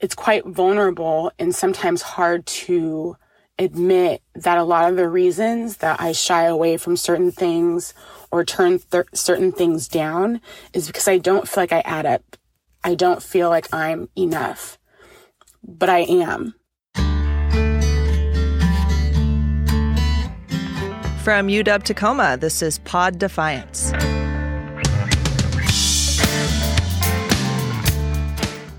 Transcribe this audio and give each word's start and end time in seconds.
it's 0.00 0.14
quite 0.14 0.44
vulnerable 0.46 1.32
and 1.38 1.54
sometimes 1.54 2.02
hard 2.02 2.44
to 2.46 3.16
admit 3.58 4.22
that 4.34 4.58
a 4.58 4.64
lot 4.64 4.90
of 4.90 4.96
the 4.96 5.08
reasons 5.08 5.78
that 5.78 6.00
I 6.00 6.12
shy 6.12 6.44
away 6.44 6.76
from 6.76 6.96
certain 6.96 7.32
things 7.32 7.94
or 8.30 8.44
turn 8.44 8.78
th- 8.78 9.06
certain 9.14 9.52
things 9.52 9.88
down 9.88 10.40
is 10.74 10.86
because 10.86 11.08
I 11.08 11.16
don't 11.18 11.48
feel 11.48 11.62
like 11.62 11.72
I 11.72 11.80
add 11.80 12.04
up. 12.04 12.36
I 12.84 12.94
don't 12.94 13.22
feel 13.22 13.48
like 13.48 13.72
I'm 13.72 14.08
enough, 14.16 14.78
but 15.66 15.88
I 15.88 16.00
am. 16.00 16.54
From 21.24 21.48
UW 21.48 21.82
Tacoma, 21.82 22.36
this 22.36 22.62
is 22.62 22.78
Pod 22.80 23.18
Defiance. 23.18 23.92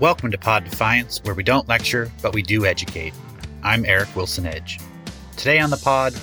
Welcome 0.00 0.30
to 0.30 0.38
Pod 0.38 0.62
Defiance, 0.62 1.18
where 1.24 1.34
we 1.34 1.42
don't 1.42 1.68
lecture, 1.68 2.08
but 2.22 2.32
we 2.32 2.40
do 2.40 2.64
educate. 2.64 3.12
I'm 3.64 3.84
Eric 3.84 4.14
Wilson 4.14 4.46
Edge. 4.46 4.78
Today 5.36 5.58
on 5.58 5.70
the 5.70 5.76
pod, 5.76 6.14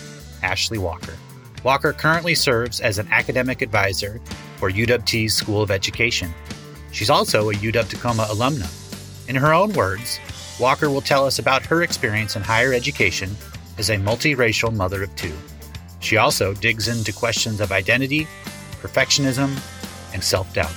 Ashley 0.41 0.77
Walker. 0.77 1.13
Walker 1.61 1.91
currently 1.91 2.35
serves 2.35 2.79
as 2.79 2.99
an 2.99 3.09
academic 3.11 3.61
advisor 3.61 4.21
for 4.55 4.71
UWT's 4.71 5.33
School 5.33 5.61
of 5.61 5.71
Education. 5.71 6.33
She's 6.93 7.09
also 7.09 7.49
a 7.49 7.53
UW 7.53 7.89
Tacoma 7.89 8.23
alumna. 8.29 8.71
In 9.27 9.35
her 9.35 9.53
own 9.53 9.73
words, 9.73 10.21
Walker 10.57 10.89
will 10.89 11.01
tell 11.01 11.25
us 11.25 11.39
about 11.39 11.65
her 11.65 11.83
experience 11.83 12.37
in 12.37 12.43
higher 12.43 12.71
education 12.71 13.35
as 13.77 13.89
a 13.89 13.97
multiracial 13.97 14.73
mother 14.73 15.03
of 15.03 15.13
two. 15.17 15.33
She 15.99 16.15
also 16.15 16.53
digs 16.53 16.87
into 16.87 17.11
questions 17.11 17.59
of 17.59 17.73
identity, 17.73 18.25
perfectionism, 18.81 19.59
and 20.13 20.23
self 20.23 20.53
doubt. 20.53 20.71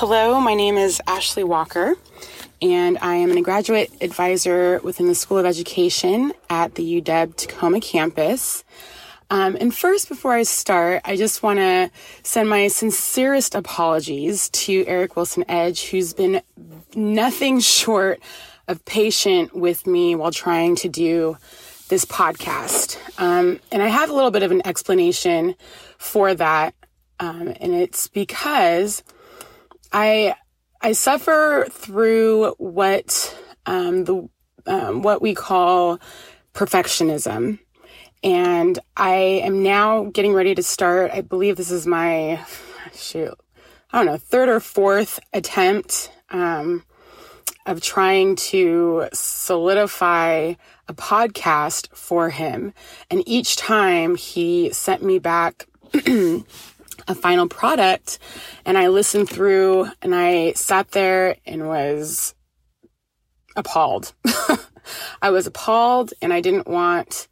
Hello, 0.00 0.40
my 0.40 0.54
name 0.54 0.78
is 0.78 0.98
Ashley 1.06 1.44
Walker, 1.44 1.94
and 2.62 2.96
I 3.02 3.16
am 3.16 3.32
a 3.32 3.42
graduate 3.42 3.92
advisor 4.00 4.80
within 4.82 5.08
the 5.08 5.14
School 5.14 5.36
of 5.36 5.44
Education 5.44 6.32
at 6.48 6.76
the 6.76 7.02
UW 7.02 7.36
Tacoma 7.36 7.82
campus. 7.82 8.64
Um, 9.28 9.58
and 9.60 9.74
first, 9.74 10.08
before 10.08 10.32
I 10.32 10.44
start, 10.44 11.02
I 11.04 11.16
just 11.16 11.42
want 11.42 11.58
to 11.58 11.90
send 12.22 12.48
my 12.48 12.68
sincerest 12.68 13.54
apologies 13.54 14.48
to 14.48 14.86
Eric 14.86 15.16
Wilson 15.16 15.44
Edge, 15.50 15.90
who's 15.90 16.14
been 16.14 16.40
nothing 16.94 17.60
short 17.80 18.22
of 18.68 18.82
patient 18.86 19.54
with 19.54 19.86
me 19.86 20.14
while 20.14 20.32
trying 20.32 20.76
to 20.76 20.88
do 20.88 21.36
this 21.90 22.06
podcast. 22.06 22.96
Um, 23.20 23.60
and 23.70 23.82
I 23.82 23.88
have 23.88 24.08
a 24.08 24.14
little 24.14 24.30
bit 24.30 24.44
of 24.44 24.50
an 24.50 24.66
explanation 24.66 25.56
for 25.98 26.32
that. 26.36 26.74
Um, 27.18 27.48
and 27.60 27.74
it's 27.74 28.08
because 28.08 29.02
I 29.92 30.34
I 30.80 30.92
suffer 30.92 31.66
through 31.70 32.54
what 32.58 33.36
um, 33.66 34.04
the 34.04 34.28
um, 34.66 35.02
what 35.02 35.22
we 35.22 35.34
call 35.34 36.00
perfectionism, 36.54 37.58
and 38.22 38.78
I 38.96 39.12
am 39.44 39.62
now 39.62 40.04
getting 40.04 40.32
ready 40.32 40.54
to 40.54 40.62
start. 40.62 41.10
I 41.12 41.20
believe 41.20 41.56
this 41.56 41.70
is 41.70 41.86
my 41.86 42.44
shoot, 42.94 43.34
I 43.92 43.98
don't 43.98 44.06
know, 44.06 44.18
third 44.18 44.48
or 44.48 44.60
fourth 44.60 45.20
attempt 45.32 46.10
um, 46.30 46.84
of 47.66 47.80
trying 47.80 48.36
to 48.36 49.08
solidify 49.12 50.54
a 50.88 50.94
podcast 50.94 51.88
for 51.96 52.30
him. 52.30 52.74
And 53.10 53.22
each 53.26 53.56
time 53.56 54.16
he 54.16 54.72
sent 54.72 55.02
me 55.02 55.18
back 55.18 55.66
a 57.08 57.14
final 57.14 57.48
product 57.48 58.18
and 58.64 58.78
I 58.78 58.88
listened 58.88 59.28
through 59.28 59.88
and 60.02 60.14
I 60.14 60.52
sat 60.52 60.90
there 60.92 61.36
and 61.46 61.68
was 61.68 62.34
appalled. 63.56 64.12
I 65.22 65.30
was 65.30 65.46
appalled 65.46 66.12
and 66.22 66.32
I 66.32 66.40
didn't 66.40 66.66
want 66.66 67.28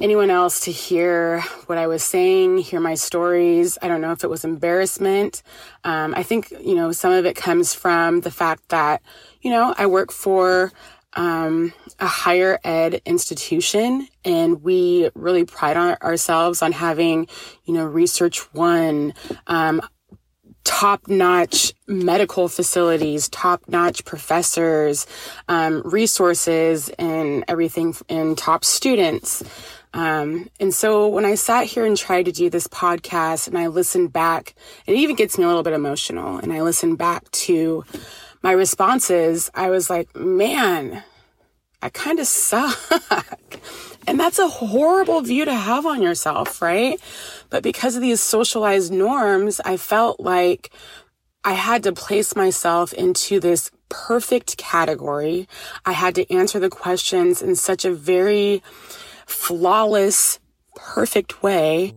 anyone 0.00 0.30
else 0.30 0.60
to 0.60 0.72
hear 0.72 1.40
what 1.66 1.78
I 1.78 1.86
was 1.86 2.02
saying, 2.02 2.58
hear 2.58 2.80
my 2.80 2.94
stories. 2.94 3.78
I 3.80 3.88
don't 3.88 4.00
know 4.00 4.12
if 4.12 4.24
it 4.24 4.30
was 4.30 4.44
embarrassment. 4.44 5.42
Um, 5.84 6.14
I 6.16 6.22
think, 6.22 6.50
you 6.50 6.74
know, 6.74 6.90
some 6.90 7.12
of 7.12 7.26
it 7.26 7.36
comes 7.36 7.74
from 7.74 8.20
the 8.20 8.30
fact 8.30 8.70
that, 8.70 9.02
you 9.40 9.50
know, 9.50 9.74
I 9.78 9.86
work 9.86 10.10
for 10.10 10.72
um, 11.14 11.72
a 11.98 12.06
higher 12.06 12.58
ed 12.64 13.00
institution 13.06 14.08
and 14.24 14.62
we 14.62 15.10
really 15.14 15.44
pride 15.44 15.76
on 15.76 15.96
ourselves 16.02 16.62
on 16.62 16.72
having, 16.72 17.28
you 17.64 17.74
know, 17.74 17.84
research 17.84 18.52
one, 18.54 19.14
um, 19.46 19.80
top 20.64 21.08
notch 21.08 21.74
medical 21.86 22.48
facilities, 22.48 23.28
top 23.28 23.62
notch 23.68 24.04
professors, 24.04 25.06
um, 25.48 25.82
resources 25.84 26.88
and 26.98 27.44
everything 27.48 27.94
and 28.08 28.36
top 28.36 28.64
students. 28.64 29.42
Um, 29.92 30.50
and 30.58 30.74
so 30.74 31.06
when 31.08 31.24
I 31.24 31.36
sat 31.36 31.66
here 31.66 31.84
and 31.84 31.96
tried 31.96 32.24
to 32.24 32.32
do 32.32 32.50
this 32.50 32.66
podcast 32.66 33.46
and 33.46 33.56
I 33.56 33.68
listened 33.68 34.12
back, 34.12 34.54
it 34.86 34.96
even 34.96 35.14
gets 35.14 35.38
me 35.38 35.44
a 35.44 35.46
little 35.46 35.62
bit 35.62 35.72
emotional. 35.72 36.38
And 36.38 36.52
I 36.52 36.62
listened 36.62 36.98
back 36.98 37.30
to 37.30 37.84
my 38.44 38.52
responses. 38.52 39.50
I 39.54 39.70
was 39.70 39.88
like, 39.88 40.14
man, 40.14 41.02
I 41.80 41.88
kind 41.88 42.20
of 42.20 42.26
suck. 42.26 42.78
and 44.06 44.20
that's 44.20 44.38
a 44.38 44.48
horrible 44.48 45.22
view 45.22 45.46
to 45.46 45.54
have 45.54 45.86
on 45.86 46.02
yourself, 46.02 46.60
right? 46.60 47.00
But 47.48 47.62
because 47.62 47.96
of 47.96 48.02
these 48.02 48.20
socialized 48.20 48.92
norms, 48.92 49.62
I 49.64 49.78
felt 49.78 50.20
like 50.20 50.70
I 51.42 51.54
had 51.54 51.82
to 51.84 51.92
place 51.94 52.36
myself 52.36 52.92
into 52.92 53.40
this 53.40 53.70
perfect 53.88 54.58
category. 54.58 55.48
I 55.86 55.92
had 55.92 56.14
to 56.16 56.30
answer 56.30 56.58
the 56.58 56.68
questions 56.68 57.40
in 57.40 57.56
such 57.56 57.86
a 57.86 57.94
very 57.94 58.62
flawless, 59.24 60.38
perfect 60.74 61.42
way. 61.42 61.94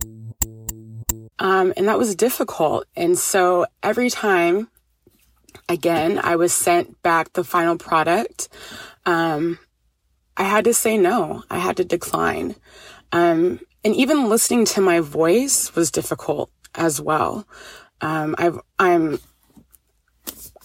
Um, 1.38 1.74
and 1.76 1.88
that 1.88 1.98
was 1.98 2.14
difficult. 2.14 2.86
And 2.96 3.18
so 3.18 3.66
every 3.82 4.08
time, 4.08 4.70
again, 5.68 6.20
I 6.22 6.36
was 6.36 6.52
sent 6.52 7.02
back 7.02 7.32
the 7.32 7.44
final 7.44 7.76
product, 7.76 8.48
um, 9.06 9.58
I 10.36 10.44
had 10.44 10.64
to 10.64 10.74
say 10.74 10.96
no. 10.96 11.42
I 11.50 11.58
had 11.58 11.76
to 11.78 11.84
decline. 11.84 12.54
Um, 13.10 13.58
and 13.84 13.94
even 13.94 14.28
listening 14.28 14.64
to 14.66 14.80
my 14.80 15.00
voice 15.00 15.74
was 15.74 15.90
difficult 15.90 16.50
as 16.76 17.00
well. 17.00 17.46
Um, 18.00 18.36
i 18.38 18.46
am 18.46 18.60
I'm, 18.78 19.18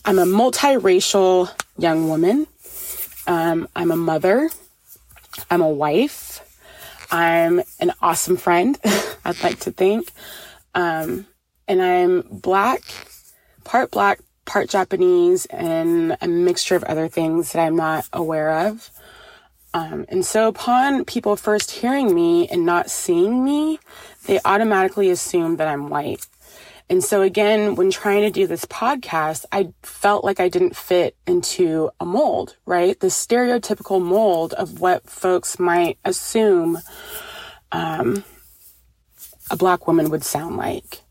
I'm 0.05 0.19
a 0.19 0.25
multiracial 0.25 1.49
young 1.77 2.07
woman. 2.07 2.45
Um, 3.25 3.67
I'm 3.75 3.91
a 3.91 3.95
mother. 3.95 4.51
I'm 5.49 5.61
a 5.61 5.69
wife. 5.69 6.41
I'm 7.09 7.61
an 7.79 7.93
awesome 8.01 8.37
friend, 8.37 8.77
I'd 9.25 9.43
like 9.43 9.59
to 9.61 9.71
think. 9.71 10.11
Um, 10.73 11.27
and 11.67 11.81
I'm 11.81 12.21
black, 12.21 12.81
part 13.63 13.91
black, 13.91 14.19
part 14.45 14.69
Japanese, 14.69 15.45
and 15.47 16.17
a 16.21 16.27
mixture 16.27 16.75
of 16.75 16.83
other 16.83 17.07
things 17.07 17.53
that 17.53 17.61
I'm 17.61 17.75
not 17.75 18.07
aware 18.13 18.67
of. 18.67 18.89
Um, 19.73 20.05
and 20.09 20.25
so 20.25 20.47
upon 20.47 21.05
people 21.05 21.35
first 21.35 21.71
hearing 21.71 22.13
me 22.13 22.47
and 22.47 22.65
not 22.65 22.91
seeing 22.91 23.43
me, 23.43 23.79
they 24.27 24.39
automatically 24.45 25.09
assume 25.09 25.57
that 25.57 25.67
I'm 25.67 25.89
white. 25.89 26.27
And 26.89 27.03
so 27.03 27.21
again, 27.21 27.75
when 27.75 27.89
trying 27.89 28.21
to 28.21 28.29
do 28.29 28.45
this 28.45 28.65
podcast, 28.65 29.45
I 29.51 29.73
felt 29.81 30.23
like 30.23 30.39
I 30.39 30.49
didn't 30.49 30.75
fit 30.75 31.15
into 31.25 31.89
a 31.99 32.05
mold, 32.05 32.57
right? 32.65 32.99
The 32.99 33.07
stereotypical 33.07 34.01
mold 34.01 34.53
of 34.53 34.79
what 34.79 35.09
folks 35.09 35.57
might 35.57 35.97
assume 36.05 36.77
um, 37.71 38.23
a 39.49 39.57
black 39.57 39.87
woman 39.87 40.09
would 40.09 40.23
sound 40.23 40.57
like. 40.57 41.01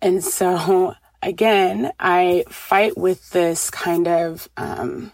And 0.00 0.22
so 0.22 0.94
again, 1.24 1.92
I 1.98 2.44
fight 2.48 2.96
with 2.96 3.30
this 3.30 3.70
kind 3.70 4.06
of 4.06 4.48
um, 4.56 5.12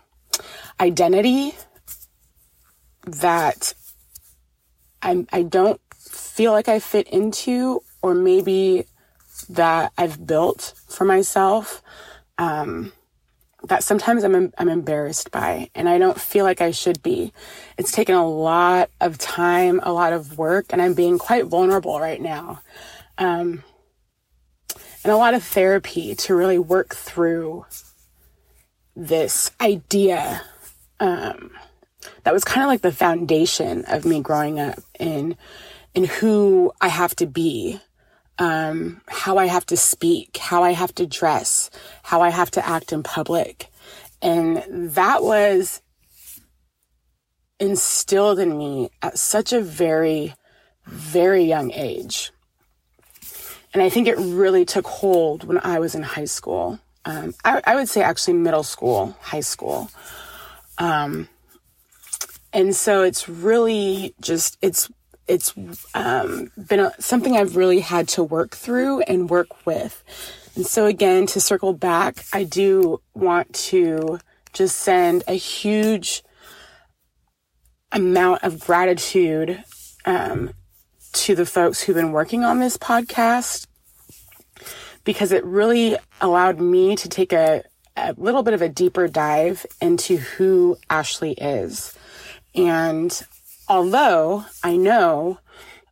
identity 0.78 1.54
that 3.06 3.72
I'm, 5.02 5.26
I 5.32 5.42
don't 5.42 5.80
feel 5.98 6.52
like 6.52 6.68
I 6.68 6.78
fit 6.78 7.08
into, 7.08 7.80
or 8.02 8.14
maybe 8.14 8.84
that 9.48 9.92
I've 9.96 10.26
built 10.26 10.74
for 10.88 11.04
myself. 11.04 11.82
Um, 12.38 12.92
that 13.64 13.84
sometimes 13.84 14.24
I'm 14.24 14.52
I'm 14.56 14.70
embarrassed 14.70 15.30
by 15.30 15.68
and 15.74 15.86
I 15.86 15.98
don't 15.98 16.18
feel 16.18 16.44
like 16.44 16.62
I 16.62 16.70
should 16.70 17.02
be. 17.02 17.32
It's 17.76 17.92
taken 17.92 18.14
a 18.14 18.26
lot 18.26 18.88
of 19.02 19.18
time, 19.18 19.80
a 19.82 19.92
lot 19.92 20.14
of 20.14 20.38
work 20.38 20.66
and 20.70 20.80
I'm 20.80 20.94
being 20.94 21.18
quite 21.18 21.44
vulnerable 21.44 22.00
right 22.00 22.20
now. 22.20 22.62
Um, 23.18 23.62
and 25.04 25.12
a 25.12 25.16
lot 25.16 25.34
of 25.34 25.42
therapy 25.42 26.14
to 26.14 26.34
really 26.34 26.58
work 26.58 26.94
through 26.94 27.66
this 28.94 29.50
idea 29.60 30.42
um, 30.98 31.50
that 32.24 32.34
was 32.34 32.44
kind 32.44 32.62
of 32.62 32.68
like 32.68 32.82
the 32.82 32.92
foundation 32.92 33.84
of 33.86 34.04
me 34.04 34.20
growing 34.20 34.60
up 34.60 34.78
in 34.98 35.36
in 35.94 36.04
who 36.04 36.72
I 36.80 36.88
have 36.88 37.16
to 37.16 37.26
be 37.26 37.80
um, 38.40 39.02
how 39.06 39.36
I 39.36 39.46
have 39.46 39.66
to 39.66 39.76
speak, 39.76 40.38
how 40.38 40.64
I 40.64 40.72
have 40.72 40.94
to 40.94 41.06
dress, 41.06 41.70
how 42.02 42.22
I 42.22 42.30
have 42.30 42.50
to 42.52 42.66
act 42.66 42.90
in 42.90 43.02
public. 43.02 43.66
And 44.22 44.64
that 44.94 45.22
was 45.22 45.82
instilled 47.60 48.38
in 48.38 48.56
me 48.56 48.88
at 49.02 49.18
such 49.18 49.52
a 49.52 49.60
very, 49.60 50.34
very 50.86 51.44
young 51.44 51.70
age. 51.72 52.32
And 53.72 53.82
I 53.82 53.88
think 53.88 54.08
it 54.08 54.16
really 54.18 54.64
took 54.64 54.86
hold 54.86 55.44
when 55.44 55.58
I 55.58 55.78
was 55.78 55.94
in 55.94 56.02
high 56.02 56.24
school. 56.24 56.80
Um, 57.04 57.34
I, 57.44 57.62
I, 57.64 57.74
would 57.76 57.88
say 57.88 58.02
actually 58.02 58.34
middle 58.34 58.62
school, 58.62 59.16
high 59.20 59.40
school. 59.40 59.90
Um, 60.76 61.28
and 62.52 62.74
so 62.74 63.02
it's 63.02 63.28
really 63.28 64.14
just, 64.20 64.58
it's, 64.60 64.90
it's 65.26 65.54
um, 65.94 66.50
been 66.68 66.80
a, 66.80 66.92
something 67.00 67.36
I've 67.36 67.56
really 67.56 67.80
had 67.80 68.08
to 68.08 68.24
work 68.24 68.54
through 68.54 69.00
and 69.02 69.30
work 69.30 69.64
with. 69.64 70.02
And 70.56 70.66
so 70.66 70.86
again, 70.86 71.26
to 71.28 71.40
circle 71.40 71.72
back, 71.72 72.24
I 72.32 72.44
do 72.44 73.00
want 73.14 73.54
to 73.54 74.18
just 74.52 74.76
send 74.76 75.22
a 75.28 75.34
huge 75.34 76.22
amount 77.92 78.42
of 78.42 78.60
gratitude 78.60 79.62
um, 80.04 80.50
to 81.12 81.34
the 81.34 81.46
folks 81.46 81.82
who've 81.82 81.96
been 81.96 82.12
working 82.12 82.44
on 82.44 82.58
this 82.58 82.76
podcast 82.76 83.66
because 85.04 85.32
it 85.32 85.44
really 85.44 85.96
allowed 86.20 86.60
me 86.60 86.94
to 86.96 87.08
take 87.08 87.32
a, 87.32 87.64
a 87.96 88.14
little 88.16 88.42
bit 88.42 88.54
of 88.54 88.62
a 88.62 88.68
deeper 88.68 89.08
dive 89.08 89.66
into 89.80 90.16
who 90.16 90.76
Ashley 90.88 91.32
is. 91.32 91.96
And 92.54 93.22
although 93.68 94.44
I 94.62 94.76
know 94.76 95.38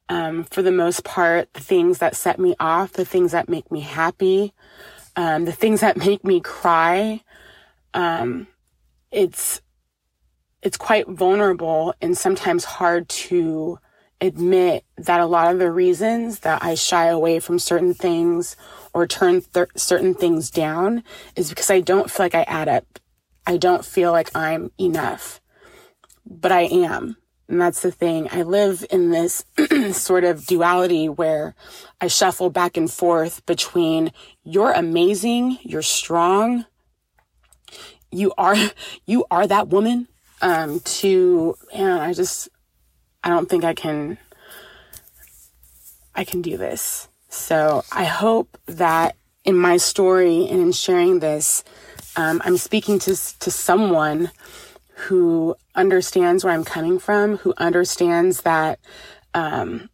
um, 0.08 0.44
for 0.44 0.62
the 0.62 0.72
most 0.72 1.04
part, 1.04 1.52
the 1.52 1.60
things 1.60 1.98
that 1.98 2.16
set 2.16 2.38
me 2.38 2.54
off, 2.58 2.92
the 2.92 3.04
things 3.04 3.32
that 3.32 3.48
make 3.48 3.70
me 3.70 3.80
happy, 3.80 4.52
um, 5.16 5.44
the 5.44 5.52
things 5.52 5.80
that 5.80 5.96
make 6.06 6.24
me 6.24 6.40
cry, 6.40 7.22
um, 7.94 8.46
it's 9.10 9.60
it's 10.60 10.76
quite 10.76 11.06
vulnerable 11.06 11.94
and 12.00 12.18
sometimes 12.18 12.64
hard 12.64 13.08
to 13.08 13.78
admit 14.20 14.84
that 14.96 15.20
a 15.20 15.26
lot 15.26 15.52
of 15.52 15.58
the 15.58 15.70
reasons 15.70 16.40
that 16.40 16.62
I 16.62 16.74
shy 16.74 17.06
away 17.06 17.40
from 17.40 17.58
certain 17.58 17.94
things 17.94 18.56
or 18.92 19.06
turn 19.06 19.42
th- 19.42 19.68
certain 19.76 20.14
things 20.14 20.50
down 20.50 21.04
is 21.36 21.48
because 21.48 21.70
I 21.70 21.80
don't 21.80 22.10
feel 22.10 22.24
like 22.24 22.34
I 22.34 22.42
add 22.42 22.68
up. 22.68 22.98
I 23.46 23.56
don't 23.56 23.84
feel 23.84 24.12
like 24.12 24.34
I'm 24.34 24.72
enough. 24.78 25.40
But 26.26 26.52
I 26.52 26.62
am. 26.62 27.16
And 27.48 27.60
that's 27.60 27.80
the 27.80 27.90
thing. 27.90 28.28
I 28.30 28.42
live 28.42 28.84
in 28.90 29.10
this 29.10 29.44
sort 29.92 30.24
of 30.24 30.46
duality 30.46 31.08
where 31.08 31.54
I 32.00 32.08
shuffle 32.08 32.50
back 32.50 32.76
and 32.76 32.90
forth 32.90 33.44
between 33.46 34.12
you're 34.44 34.72
amazing, 34.72 35.58
you're 35.62 35.80
strong, 35.80 36.66
you 38.10 38.32
are 38.36 38.56
you 39.06 39.24
are 39.30 39.46
that 39.46 39.68
woman 39.68 40.08
um 40.40 40.80
to 40.80 41.56
and 41.72 42.00
I 42.00 42.12
just 42.12 42.48
I 43.22 43.30
don't 43.30 43.48
think 43.48 43.64
I 43.64 43.74
can 43.74 44.18
I 46.14 46.24
can 46.24 46.42
do 46.42 46.56
this. 46.56 47.08
So 47.28 47.84
I 47.92 48.04
hope 48.04 48.58
that 48.66 49.16
in 49.44 49.56
my 49.56 49.76
story 49.76 50.46
and 50.48 50.60
in 50.60 50.72
sharing 50.72 51.20
this, 51.20 51.62
um, 52.16 52.42
I'm 52.44 52.56
speaking 52.56 52.98
to 53.00 53.16
to 53.40 53.50
someone 53.50 54.30
who 54.94 55.54
understands 55.74 56.44
where 56.44 56.52
I'm 56.52 56.64
coming 56.64 56.98
from, 56.98 57.36
who 57.38 57.54
understands 57.56 58.42
that, 58.42 58.80
um, 59.32 59.90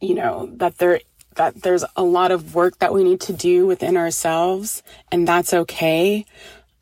you 0.00 0.14
know, 0.14 0.50
that 0.54 0.78
there 0.78 1.00
that 1.36 1.62
there's 1.62 1.84
a 1.96 2.02
lot 2.02 2.30
of 2.30 2.54
work 2.54 2.78
that 2.78 2.92
we 2.92 3.04
need 3.04 3.20
to 3.22 3.32
do 3.32 3.66
within 3.66 3.96
ourselves, 3.96 4.82
and 5.12 5.28
that's 5.28 5.52
okay 5.52 6.24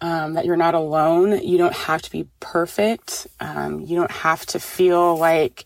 um, 0.01 0.35
that 0.35 0.45
you're 0.45 0.57
not 0.57 0.75
alone. 0.75 1.43
You 1.43 1.59
don't 1.59 1.75
have 1.75 2.03
to 2.03 2.11
be 2.11 2.29
perfect. 2.41 3.27
Um, 3.41 3.81
you 3.81 3.97
don't 3.97 4.11
have 4.11 4.47
to 4.47 4.61
feel 4.61 5.17
like, 5.17 5.65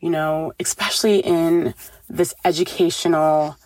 you 0.00 0.10
know, 0.10 0.52
especially 0.60 1.20
in 1.20 1.74
this 2.08 2.34
educational 2.44 3.56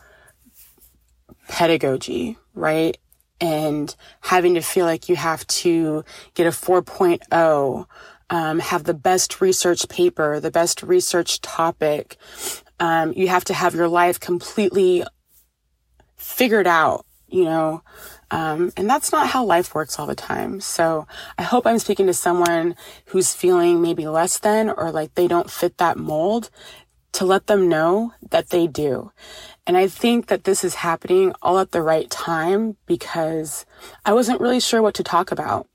pedagogy, 1.49 2.37
right? 2.55 2.97
And 3.41 3.95
having 4.21 4.55
to 4.55 4.61
feel 4.61 4.87
like 4.87 5.09
you 5.09 5.17
have 5.17 5.47
to 5.49 6.05
get 6.35 6.47
a 6.47 6.51
4.0, 6.51 7.87
um, 8.31 8.59
have 8.59 8.85
the 8.85 8.95
best 8.95 9.41
research 9.41 9.89
paper, 9.89 10.41
the 10.41 10.51
best 10.51 10.83
research 10.83 11.41
topic. 11.41 12.17
Um, 12.81 13.13
you 13.15 13.29
have 13.29 13.45
to 13.45 13.55
have 13.55 13.75
your 13.75 13.89
life 13.89 14.19
completely 14.21 15.05
figured 16.17 16.67
out, 16.67 17.07
you 17.29 17.45
know, 17.45 17.83
um, 18.31 18.73
and 18.77 18.89
that's 18.89 19.13
not 19.13 19.29
how 19.29 19.45
life 19.45 19.75
works 19.75 19.99
all 19.99 20.07
the 20.07 20.15
time. 20.15 20.61
So 20.61 21.07
I 21.39 21.43
hope 21.43 21.67
I'm 21.67 21.79
speaking 21.79 22.07
to 22.07 22.15
someone 22.15 22.75
who's 23.07 23.35
feeling 23.35 23.81
maybe 23.81 24.07
less 24.07 24.39
than 24.39 24.71
or 24.71 24.91
like 24.91 25.15
they 25.15 25.29
don't 25.29 25.51
fit 25.51 25.79
that 25.79 25.97
mold 25.97 26.51
to 27.13 27.25
let 27.25 27.47
them 27.47 27.69
know 27.69 28.13
that 28.31 28.51
they 28.51 28.67
do. 28.67 29.13
And 29.67 29.77
I 29.77 29.89
think 29.89 30.27
that 30.27 30.45
this 30.45 30.63
is 30.65 30.77
happening 30.77 31.33
all 31.41 31.59
at 31.59 31.71
the 31.71 31.83
right 31.83 32.11
time 32.11 32.77
because 32.87 33.65
I 34.05 34.13
wasn't 34.13 34.41
really 34.41 34.61
sure 34.61 34.83
what 34.83 34.95
to 34.95 35.03
talk 35.03 35.33
about. 35.33 35.67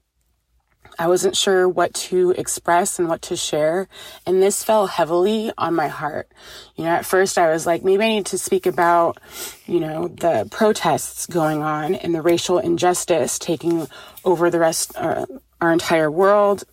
I 1.01 1.07
wasn't 1.07 1.35
sure 1.35 1.67
what 1.67 1.95
to 1.95 2.29
express 2.37 2.99
and 2.99 3.09
what 3.09 3.23
to 3.23 3.35
share. 3.35 3.87
And 4.27 4.39
this 4.39 4.63
fell 4.63 4.85
heavily 4.85 5.51
on 5.57 5.73
my 5.73 5.87
heart. 5.87 6.31
You 6.75 6.83
know, 6.83 6.91
at 6.91 7.07
first 7.07 7.39
I 7.39 7.49
was 7.51 7.65
like, 7.65 7.83
maybe 7.83 8.03
I 8.03 8.09
need 8.09 8.27
to 8.27 8.37
speak 8.37 8.67
about, 8.67 9.17
you 9.65 9.79
know, 9.79 10.09
the 10.09 10.47
protests 10.51 11.25
going 11.25 11.63
on 11.63 11.95
and 11.95 12.13
the 12.13 12.21
racial 12.21 12.59
injustice 12.59 13.39
taking 13.39 13.87
over 14.23 14.51
the 14.51 14.59
rest, 14.59 14.95
uh, 14.95 15.25
our 15.59 15.73
entire 15.73 16.11
world. 16.11 16.65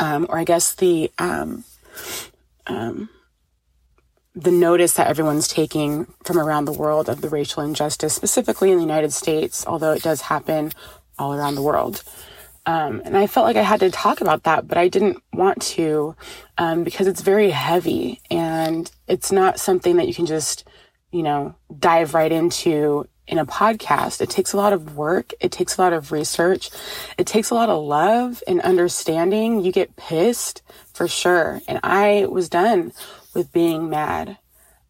Um, 0.00 0.26
or 0.28 0.36
I 0.36 0.42
guess 0.42 0.74
the, 0.74 1.12
um, 1.18 1.62
um, 2.66 3.08
the 4.34 4.50
notice 4.50 4.94
that 4.94 5.06
everyone's 5.06 5.46
taking 5.46 6.12
from 6.24 6.40
around 6.40 6.64
the 6.64 6.72
world 6.72 7.08
of 7.08 7.20
the 7.20 7.28
racial 7.28 7.62
injustice, 7.62 8.14
specifically 8.14 8.72
in 8.72 8.78
the 8.78 8.84
United 8.84 9.12
States, 9.12 9.64
although 9.64 9.92
it 9.92 10.02
does 10.02 10.22
happen 10.22 10.72
all 11.20 11.32
around 11.32 11.54
the 11.54 11.62
world. 11.62 12.02
Um, 12.68 13.00
and 13.06 13.16
I 13.16 13.26
felt 13.26 13.46
like 13.46 13.56
I 13.56 13.62
had 13.62 13.80
to 13.80 13.90
talk 13.90 14.20
about 14.20 14.42
that, 14.42 14.68
but 14.68 14.76
I 14.76 14.88
didn't 14.88 15.22
want 15.32 15.62
to 15.62 16.14
um, 16.58 16.84
because 16.84 17.06
it's 17.06 17.22
very 17.22 17.48
heavy 17.48 18.20
and 18.30 18.90
it's 19.06 19.32
not 19.32 19.58
something 19.58 19.96
that 19.96 20.06
you 20.06 20.12
can 20.12 20.26
just, 20.26 20.68
you 21.10 21.22
know, 21.22 21.54
dive 21.78 22.12
right 22.12 22.30
into 22.30 23.08
in 23.26 23.38
a 23.38 23.46
podcast. 23.46 24.20
It 24.20 24.28
takes 24.28 24.52
a 24.52 24.58
lot 24.58 24.74
of 24.74 24.96
work. 24.96 25.32
It 25.40 25.50
takes 25.50 25.78
a 25.78 25.80
lot 25.80 25.94
of 25.94 26.12
research. 26.12 26.68
It 27.16 27.26
takes 27.26 27.48
a 27.48 27.54
lot 27.54 27.70
of 27.70 27.82
love 27.82 28.42
and 28.46 28.60
understanding. 28.60 29.64
You 29.64 29.72
get 29.72 29.96
pissed 29.96 30.60
for 30.92 31.08
sure. 31.08 31.62
And 31.66 31.80
I 31.82 32.26
was 32.26 32.50
done 32.50 32.92
with 33.32 33.50
being 33.50 33.88
mad. 33.88 34.36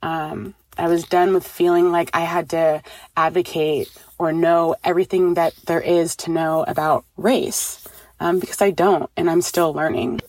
Um, 0.02 0.56
I 0.76 0.88
was 0.88 1.04
done 1.04 1.32
with 1.32 1.46
feeling 1.46 1.92
like 1.92 2.10
I 2.12 2.22
had 2.22 2.50
to 2.50 2.82
advocate 3.16 3.88
or 4.18 4.32
know 4.32 4.74
everything 4.84 5.34
that 5.34 5.54
there 5.66 5.80
is 5.80 6.16
to 6.16 6.30
know 6.30 6.64
about 6.66 7.04
race 7.16 7.86
um, 8.20 8.38
because 8.38 8.60
I 8.60 8.70
don't, 8.70 9.10
and 9.16 9.30
I'm 9.30 9.42
still 9.42 9.72
learning. 9.72 10.20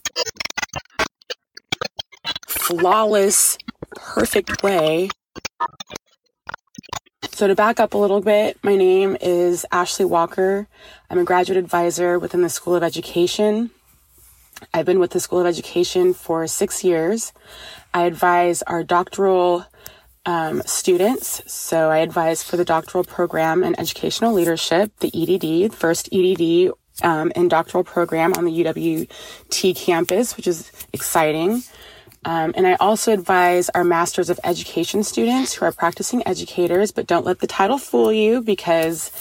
Flawless, 2.47 3.57
perfect 3.95 4.63
way. 4.63 5.09
So, 7.31 7.47
to 7.47 7.55
back 7.55 7.79
up 7.79 7.93
a 7.93 7.97
little 7.97 8.21
bit, 8.21 8.57
my 8.63 8.75
name 8.75 9.17
is 9.21 9.65
Ashley 9.71 10.05
Walker. 10.05 10.67
I'm 11.09 11.19
a 11.19 11.23
graduate 11.23 11.57
advisor 11.57 12.19
within 12.19 12.41
the 12.41 12.49
School 12.49 12.75
of 12.75 12.83
Education. 12.83 13.71
I've 14.73 14.85
been 14.85 14.99
with 14.99 15.11
the 15.11 15.19
School 15.19 15.39
of 15.39 15.47
Education 15.47 16.13
for 16.13 16.45
six 16.47 16.83
years. 16.83 17.31
I 17.93 18.03
advise 18.03 18.61
our 18.63 18.83
doctoral 18.83 19.65
um, 20.25 20.61
students. 20.65 21.41
So 21.51 21.89
I 21.89 21.99
advise 21.99 22.43
for 22.43 22.57
the 22.57 22.65
doctoral 22.65 23.03
program 23.03 23.63
in 23.63 23.79
educational 23.79 24.33
leadership, 24.33 24.91
the 24.99 25.11
EDD, 25.13 25.73
first 25.73 26.09
EDD 26.11 26.71
um, 27.01 27.31
and 27.35 27.49
doctoral 27.49 27.83
program 27.83 28.33
on 28.33 28.45
the 28.45 28.63
UWT 28.63 29.75
campus, 29.75 30.35
which 30.37 30.47
is 30.47 30.71
exciting. 30.93 31.63
Um, 32.25 32.53
and 32.55 32.67
I 32.67 32.73
also 32.75 33.13
advise 33.13 33.69
our 33.69 33.83
Masters 33.83 34.29
of 34.29 34.39
Education 34.43 35.03
students 35.03 35.53
who 35.53 35.65
are 35.65 35.71
practicing 35.71 36.25
educators, 36.27 36.91
but 36.91 37.07
don't 37.07 37.25
let 37.25 37.39
the 37.39 37.47
title 37.47 37.77
fool 37.77 38.11
you 38.11 38.41
because 38.41 39.11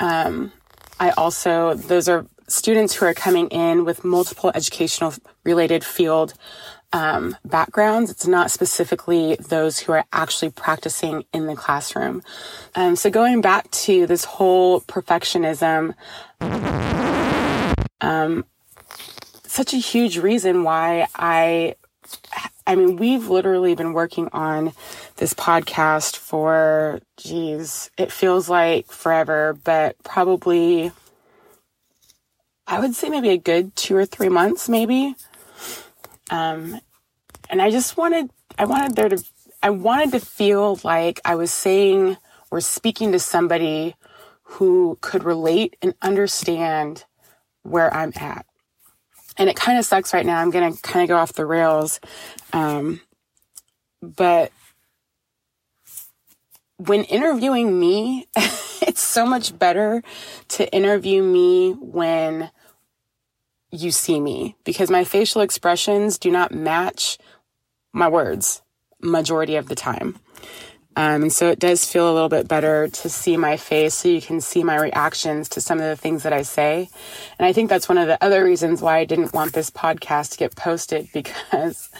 um, 0.00 0.52
I 0.98 1.10
also, 1.10 1.74
those 1.74 2.08
are 2.08 2.26
students 2.48 2.94
who 2.94 3.04
are 3.04 3.14
coming 3.14 3.48
in 3.48 3.84
with 3.84 4.04
multiple 4.04 4.50
educational 4.54 5.12
related 5.44 5.84
field 5.84 6.32
um, 6.92 7.36
backgrounds. 7.44 8.10
It's 8.10 8.26
not 8.26 8.50
specifically 8.50 9.36
those 9.36 9.78
who 9.80 9.92
are 9.92 10.04
actually 10.12 10.50
practicing 10.50 11.24
in 11.32 11.46
the 11.46 11.56
classroom. 11.56 12.22
Um, 12.74 12.96
so 12.96 13.10
going 13.10 13.40
back 13.40 13.70
to 13.70 14.06
this 14.06 14.24
whole 14.24 14.80
perfectionism, 14.82 15.94
um, 18.00 18.44
such 19.44 19.72
a 19.72 19.78
huge 19.78 20.18
reason 20.18 20.62
why 20.62 21.06
I 21.14 21.76
I 22.66 22.74
mean, 22.74 22.96
we've 22.96 23.28
literally 23.28 23.76
been 23.76 23.92
working 23.92 24.28
on 24.32 24.72
this 25.16 25.34
podcast 25.34 26.16
for, 26.16 27.00
geez, 27.16 27.90
it 27.96 28.10
feels 28.10 28.48
like 28.48 28.86
forever, 28.86 29.56
but 29.62 29.96
probably, 30.02 30.90
I 32.66 32.80
would 32.80 32.96
say 32.96 33.08
maybe 33.08 33.30
a 33.30 33.38
good 33.38 33.76
two 33.76 33.96
or 33.96 34.04
three 34.04 34.28
months, 34.28 34.68
maybe. 34.68 35.14
Um, 36.30 36.80
and 37.48 37.62
I 37.62 37.70
just 37.70 37.96
wanted, 37.96 38.30
I 38.58 38.64
wanted 38.64 38.96
there 38.96 39.08
to, 39.08 39.22
I 39.62 39.70
wanted 39.70 40.12
to 40.12 40.20
feel 40.20 40.78
like 40.84 41.20
I 41.24 41.34
was 41.34 41.52
saying 41.52 42.16
or 42.50 42.60
speaking 42.60 43.12
to 43.12 43.18
somebody 43.18 43.94
who 44.42 44.98
could 45.00 45.24
relate 45.24 45.76
and 45.82 45.94
understand 46.02 47.04
where 47.62 47.92
I'm 47.92 48.12
at 48.16 48.46
and 49.38 49.50
it 49.50 49.56
kind 49.56 49.78
of 49.78 49.84
sucks 49.84 50.14
right 50.14 50.24
now. 50.24 50.38
I'm 50.40 50.50
going 50.50 50.72
to 50.72 50.82
kind 50.82 51.02
of 51.02 51.08
go 51.08 51.16
off 51.16 51.34
the 51.34 51.46
rails. 51.46 52.00
Um, 52.52 53.00
but 54.02 54.52
when 56.78 57.04
interviewing 57.04 57.78
me, 57.78 58.28
it's 58.36 59.02
so 59.02 59.26
much 59.26 59.58
better 59.58 60.02
to 60.48 60.72
interview 60.72 61.22
me 61.22 61.72
when 61.72 62.50
you 63.70 63.90
see 63.90 64.20
me 64.20 64.56
because 64.64 64.90
my 64.90 65.04
facial 65.04 65.40
expressions 65.40 66.18
do 66.18 66.30
not 66.30 66.52
match 66.52 67.18
my 67.92 68.08
words 68.08 68.62
majority 69.00 69.56
of 69.56 69.68
the 69.68 69.74
time. 69.74 70.18
Um, 70.96 71.24
and 71.24 71.32
so 71.32 71.50
it 71.50 71.58
does 71.58 71.84
feel 71.84 72.10
a 72.10 72.14
little 72.14 72.30
bit 72.30 72.48
better 72.48 72.88
to 72.88 73.08
see 73.10 73.36
my 73.36 73.58
face 73.58 73.92
so 73.92 74.08
you 74.08 74.22
can 74.22 74.40
see 74.40 74.64
my 74.64 74.80
reactions 74.80 75.50
to 75.50 75.60
some 75.60 75.78
of 75.78 75.84
the 75.84 75.96
things 75.96 76.22
that 76.22 76.32
I 76.32 76.40
say. 76.40 76.88
And 77.38 77.44
I 77.44 77.52
think 77.52 77.68
that's 77.68 77.88
one 77.88 77.98
of 77.98 78.08
the 78.08 78.22
other 78.24 78.42
reasons 78.42 78.80
why 78.80 78.98
I 78.98 79.04
didn't 79.04 79.34
want 79.34 79.52
this 79.52 79.70
podcast 79.70 80.32
to 80.32 80.38
get 80.38 80.56
posted 80.56 81.08
because 81.14 81.90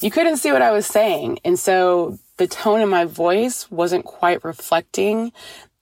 you 0.00 0.12
couldn't 0.12 0.36
see 0.36 0.52
what 0.52 0.62
I 0.62 0.70
was 0.70 0.86
saying. 0.86 1.40
And 1.44 1.58
so 1.58 2.18
the 2.36 2.46
tone 2.46 2.80
in 2.80 2.88
my 2.88 3.06
voice 3.06 3.68
wasn't 3.72 4.04
quite 4.04 4.44
reflecting 4.44 5.32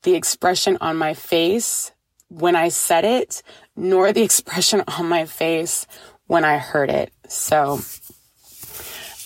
the 0.04 0.14
expression 0.14 0.78
on 0.80 0.96
my 0.96 1.12
face 1.12 1.92
when 2.28 2.56
I 2.56 2.70
said 2.70 3.04
it, 3.04 3.42
nor 3.76 4.12
the 4.12 4.22
expression 4.22 4.82
on 4.98 5.08
my 5.08 5.26
face 5.26 5.86
when 6.26 6.44
I 6.44 6.58
heard 6.58 6.90
it. 6.90 7.12
So, 7.28 7.80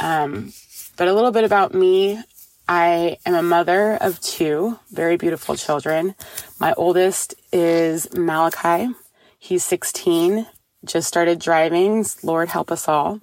um, 0.01 0.53
but 0.97 1.09
a 1.09 1.15
little 1.15 1.33
bit 1.33 1.45
about 1.45 1.75
me. 1.75 2.23
I 2.69 3.17
am 3.27 3.35
a 3.35 3.43
mother 3.43 3.95
of 4.01 4.21
two 4.21 4.79
very 4.93 5.17
beautiful 5.17 5.57
children. 5.57 6.15
My 6.61 6.73
oldest 6.75 7.35
is 7.53 8.13
Malachi. 8.15 8.95
He's 9.41 9.65
16, 9.65 10.47
just 10.85 11.09
started 11.09 11.41
driving. 11.41 12.07
Lord 12.23 12.49
help 12.49 12.71
us 12.71 12.87
all. 12.87 13.21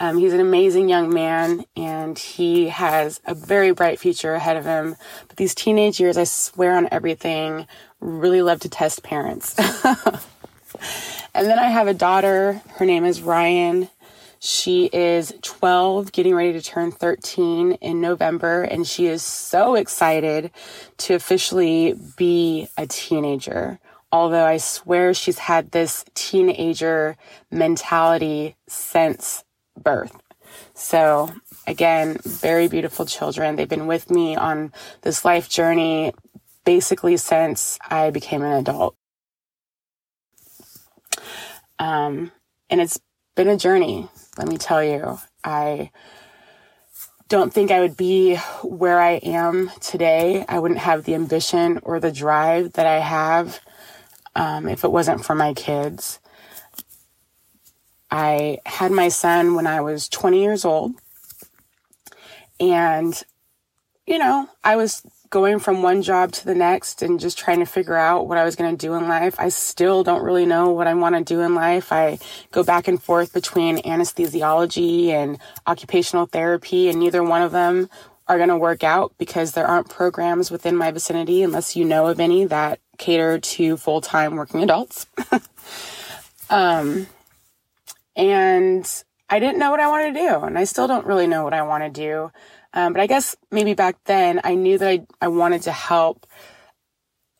Um, 0.00 0.18
he's 0.18 0.32
an 0.32 0.40
amazing 0.40 0.88
young 0.88 1.12
man 1.12 1.64
and 1.76 2.18
he 2.18 2.68
has 2.68 3.20
a 3.26 3.34
very 3.34 3.72
bright 3.72 4.00
future 4.00 4.34
ahead 4.34 4.56
of 4.56 4.64
him. 4.64 4.96
But 5.28 5.36
these 5.36 5.54
teenage 5.54 6.00
years, 6.00 6.16
I 6.16 6.24
swear 6.24 6.76
on 6.76 6.88
everything, 6.90 7.66
really 8.00 8.42
love 8.42 8.60
to 8.60 8.68
test 8.68 9.02
parents. 9.02 9.54
and 11.34 11.46
then 11.46 11.58
I 11.58 11.68
have 11.68 11.86
a 11.86 11.94
daughter. 11.94 12.60
Her 12.76 12.84
name 12.84 13.04
is 13.04 13.22
Ryan. 13.22 13.88
She 14.42 14.86
is 14.86 15.34
12, 15.42 16.12
getting 16.12 16.34
ready 16.34 16.54
to 16.54 16.62
turn 16.62 16.92
13 16.92 17.72
in 17.72 18.00
November, 18.00 18.62
and 18.62 18.86
she 18.86 19.06
is 19.06 19.22
so 19.22 19.74
excited 19.74 20.50
to 20.98 21.14
officially 21.14 21.94
be 22.16 22.68
a 22.78 22.86
teenager. 22.86 23.78
Although 24.10 24.44
I 24.44 24.56
swear 24.56 25.12
she's 25.12 25.38
had 25.38 25.70
this 25.72 26.06
teenager 26.14 27.16
mentality 27.50 28.56
since 28.66 29.44
birth. 29.78 30.16
So, 30.72 31.30
again, 31.66 32.16
very 32.24 32.66
beautiful 32.66 33.04
children. 33.04 33.56
They've 33.56 33.68
been 33.68 33.86
with 33.86 34.10
me 34.10 34.36
on 34.36 34.72
this 35.02 35.22
life 35.22 35.50
journey 35.50 36.14
basically 36.64 37.16
since 37.16 37.78
I 37.88 38.10
became 38.10 38.42
an 38.42 38.52
adult. 38.52 38.96
Um, 41.78 42.32
and 42.68 42.80
it's 42.80 43.00
been 43.34 43.48
a 43.48 43.56
journey. 43.56 44.08
Let 44.36 44.48
me 44.48 44.58
tell 44.58 44.84
you, 44.84 45.18
I 45.42 45.90
don't 47.28 47.52
think 47.52 47.70
I 47.70 47.80
would 47.80 47.96
be 47.96 48.36
where 48.62 49.00
I 49.00 49.12
am 49.12 49.70
today. 49.80 50.44
I 50.48 50.58
wouldn't 50.58 50.80
have 50.80 51.04
the 51.04 51.14
ambition 51.14 51.78
or 51.82 52.00
the 52.00 52.12
drive 52.12 52.72
that 52.72 52.86
I 52.86 52.98
have 52.98 53.60
um, 54.34 54.68
if 54.68 54.84
it 54.84 54.92
wasn't 54.92 55.24
for 55.24 55.34
my 55.34 55.54
kids. 55.54 56.18
I 58.10 58.58
had 58.66 58.90
my 58.90 59.08
son 59.08 59.54
when 59.54 59.66
I 59.66 59.80
was 59.80 60.08
20 60.08 60.42
years 60.42 60.64
old. 60.64 60.92
And, 62.58 63.20
you 64.06 64.18
know, 64.18 64.48
I 64.64 64.76
was 64.76 65.02
going 65.30 65.60
from 65.60 65.82
one 65.82 66.02
job 66.02 66.32
to 66.32 66.44
the 66.44 66.54
next 66.54 67.02
and 67.02 67.20
just 67.20 67.38
trying 67.38 67.60
to 67.60 67.64
figure 67.64 67.94
out 67.94 68.26
what 68.26 68.36
I 68.36 68.44
was 68.44 68.56
going 68.56 68.76
to 68.76 68.86
do 68.86 68.94
in 68.94 69.08
life. 69.08 69.36
I 69.38 69.48
still 69.48 70.02
don't 70.02 70.24
really 70.24 70.44
know 70.44 70.70
what 70.70 70.88
I 70.88 70.94
want 70.94 71.14
to 71.14 71.22
do 71.22 71.40
in 71.40 71.54
life. 71.54 71.92
I 71.92 72.18
go 72.50 72.64
back 72.64 72.88
and 72.88 73.00
forth 73.00 73.32
between 73.32 73.78
anesthesiology 73.78 75.08
and 75.08 75.38
occupational 75.68 76.26
therapy, 76.26 76.88
and 76.88 76.98
neither 76.98 77.22
one 77.22 77.42
of 77.42 77.52
them 77.52 77.88
are 78.26 78.36
going 78.36 78.48
to 78.48 78.56
work 78.56 78.82
out 78.82 79.14
because 79.18 79.52
there 79.52 79.66
aren't 79.66 79.88
programs 79.88 80.50
within 80.50 80.76
my 80.76 80.90
vicinity, 80.90 81.42
unless 81.44 81.76
you 81.76 81.84
know 81.84 82.08
of 82.08 82.18
any 82.18 82.44
that 82.44 82.80
cater 82.98 83.38
to 83.38 83.76
full 83.76 84.00
time 84.00 84.34
working 84.34 84.62
adults. 84.62 85.06
um, 86.50 87.06
and 88.16 89.04
I 89.28 89.38
didn't 89.38 89.60
know 89.60 89.70
what 89.70 89.80
I 89.80 89.88
wanted 89.88 90.14
to 90.14 90.20
do, 90.20 90.40
and 90.40 90.58
I 90.58 90.64
still 90.64 90.88
don't 90.88 91.06
really 91.06 91.28
know 91.28 91.44
what 91.44 91.54
I 91.54 91.62
want 91.62 91.84
to 91.84 91.90
do. 91.90 92.32
Um, 92.72 92.92
but 92.92 93.00
I 93.00 93.06
guess 93.06 93.36
maybe 93.50 93.74
back 93.74 93.96
then 94.04 94.40
I 94.44 94.54
knew 94.54 94.78
that 94.78 94.88
I, 94.88 95.06
I 95.20 95.28
wanted 95.28 95.62
to 95.62 95.72
help 95.72 96.26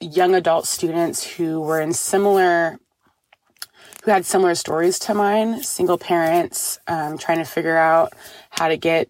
young 0.01 0.35
adult 0.35 0.67
students 0.67 1.25
who 1.25 1.61
were 1.61 1.81
in 1.81 1.93
similar, 1.93 2.79
who 4.03 4.11
had 4.11 4.25
similar 4.25 4.55
stories 4.55 4.99
to 5.01 5.15
mine, 5.15 5.63
single 5.63 5.99
parents, 5.99 6.79
um, 6.89 7.19
trying 7.19 7.39
to 7.39 7.45
figure 7.45 7.77
out 7.77 8.13
how 8.51 8.69
to 8.69 8.77
get 8.77 9.09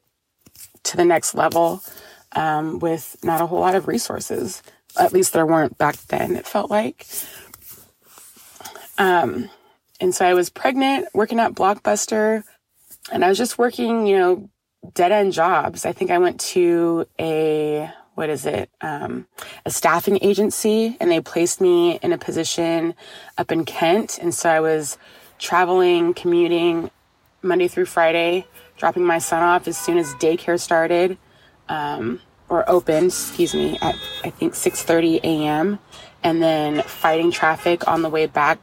to 0.83 0.97
the 0.97 1.05
next 1.05 1.35
level 1.35 1.83
um, 2.33 2.79
with 2.81 3.17
not 3.23 3.41
a 3.41 3.47
whole 3.47 3.61
lot 3.61 3.75
of 3.75 3.89
resources. 3.89 4.63
At 4.99 5.13
least 5.13 5.33
there 5.33 5.47
weren't 5.47 5.79
back 5.79 5.97
then, 6.09 6.37
it 6.37 6.47
felt 6.47 6.71
like. 6.71 7.07
Um, 8.99 9.49
and 10.01 10.15
so 10.15 10.27
I 10.27 10.35
was 10.35 10.51
pregnant, 10.51 11.09
working 11.15 11.39
at 11.39 11.55
Blockbuster, 11.55 12.43
and 13.13 13.25
I 13.25 13.29
was 13.29 13.39
just 13.39 13.59
working, 13.59 14.07
you 14.07 14.19
know, 14.19 14.51
dead 14.95 15.13
end 15.13 15.33
jobs. 15.33 15.85
I 15.85 15.93
think 15.93 16.11
I 16.11 16.19
went 16.19 16.41
to 16.41 17.07
a 17.19 17.91
what 18.15 18.29
is 18.29 18.45
it? 18.45 18.69
Um, 18.83 19.27
a 19.65 19.71
staffing 19.71 20.19
agency, 20.21 20.97
and 21.01 21.11
they 21.11 21.21
placed 21.21 21.61
me 21.61 21.97
in 22.03 22.13
a 22.13 22.19
position 22.19 22.95
up 23.39 23.51
in 23.51 23.65
Kent, 23.65 24.19
and 24.21 24.35
so 24.35 24.51
I 24.51 24.61
was 24.61 24.99
traveling, 25.39 26.13
commuting 26.13 26.91
Monday 27.41 27.67
through 27.67 27.87
Friday, 27.87 28.47
dropping 28.77 29.05
my 29.05 29.19
son 29.19 29.43
off 29.43 29.67
as 29.67 29.79
soon 29.79 29.97
as 29.97 30.13
daycare 30.15 30.61
started. 30.61 31.17
Um, 31.69 32.21
or 32.51 32.69
opened, 32.69 33.07
excuse 33.07 33.55
me, 33.55 33.79
at 33.81 33.95
I 34.25 34.31
think 34.31 34.55
6:30 34.55 35.21
a.m. 35.23 35.79
and 36.23 36.43
then 36.43 36.83
fighting 36.83 37.31
traffic 37.31 37.89
on 37.89 38.03
the 38.03 38.11
way 38.11 38.27
back 38.27 38.59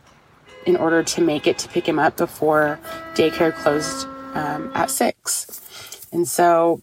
in 0.66 0.76
order 0.76 1.02
to 1.02 1.22
make 1.22 1.48
it 1.48 1.58
to 1.60 1.70
pick 1.70 1.88
him 1.88 1.98
up 1.98 2.18
before 2.18 2.80
daycare 3.16 3.56
closed 3.56 4.06
um, 4.36 4.72
at 4.76 4.92
six. 4.92 5.62
And 6.12 6.28
so 6.28 6.82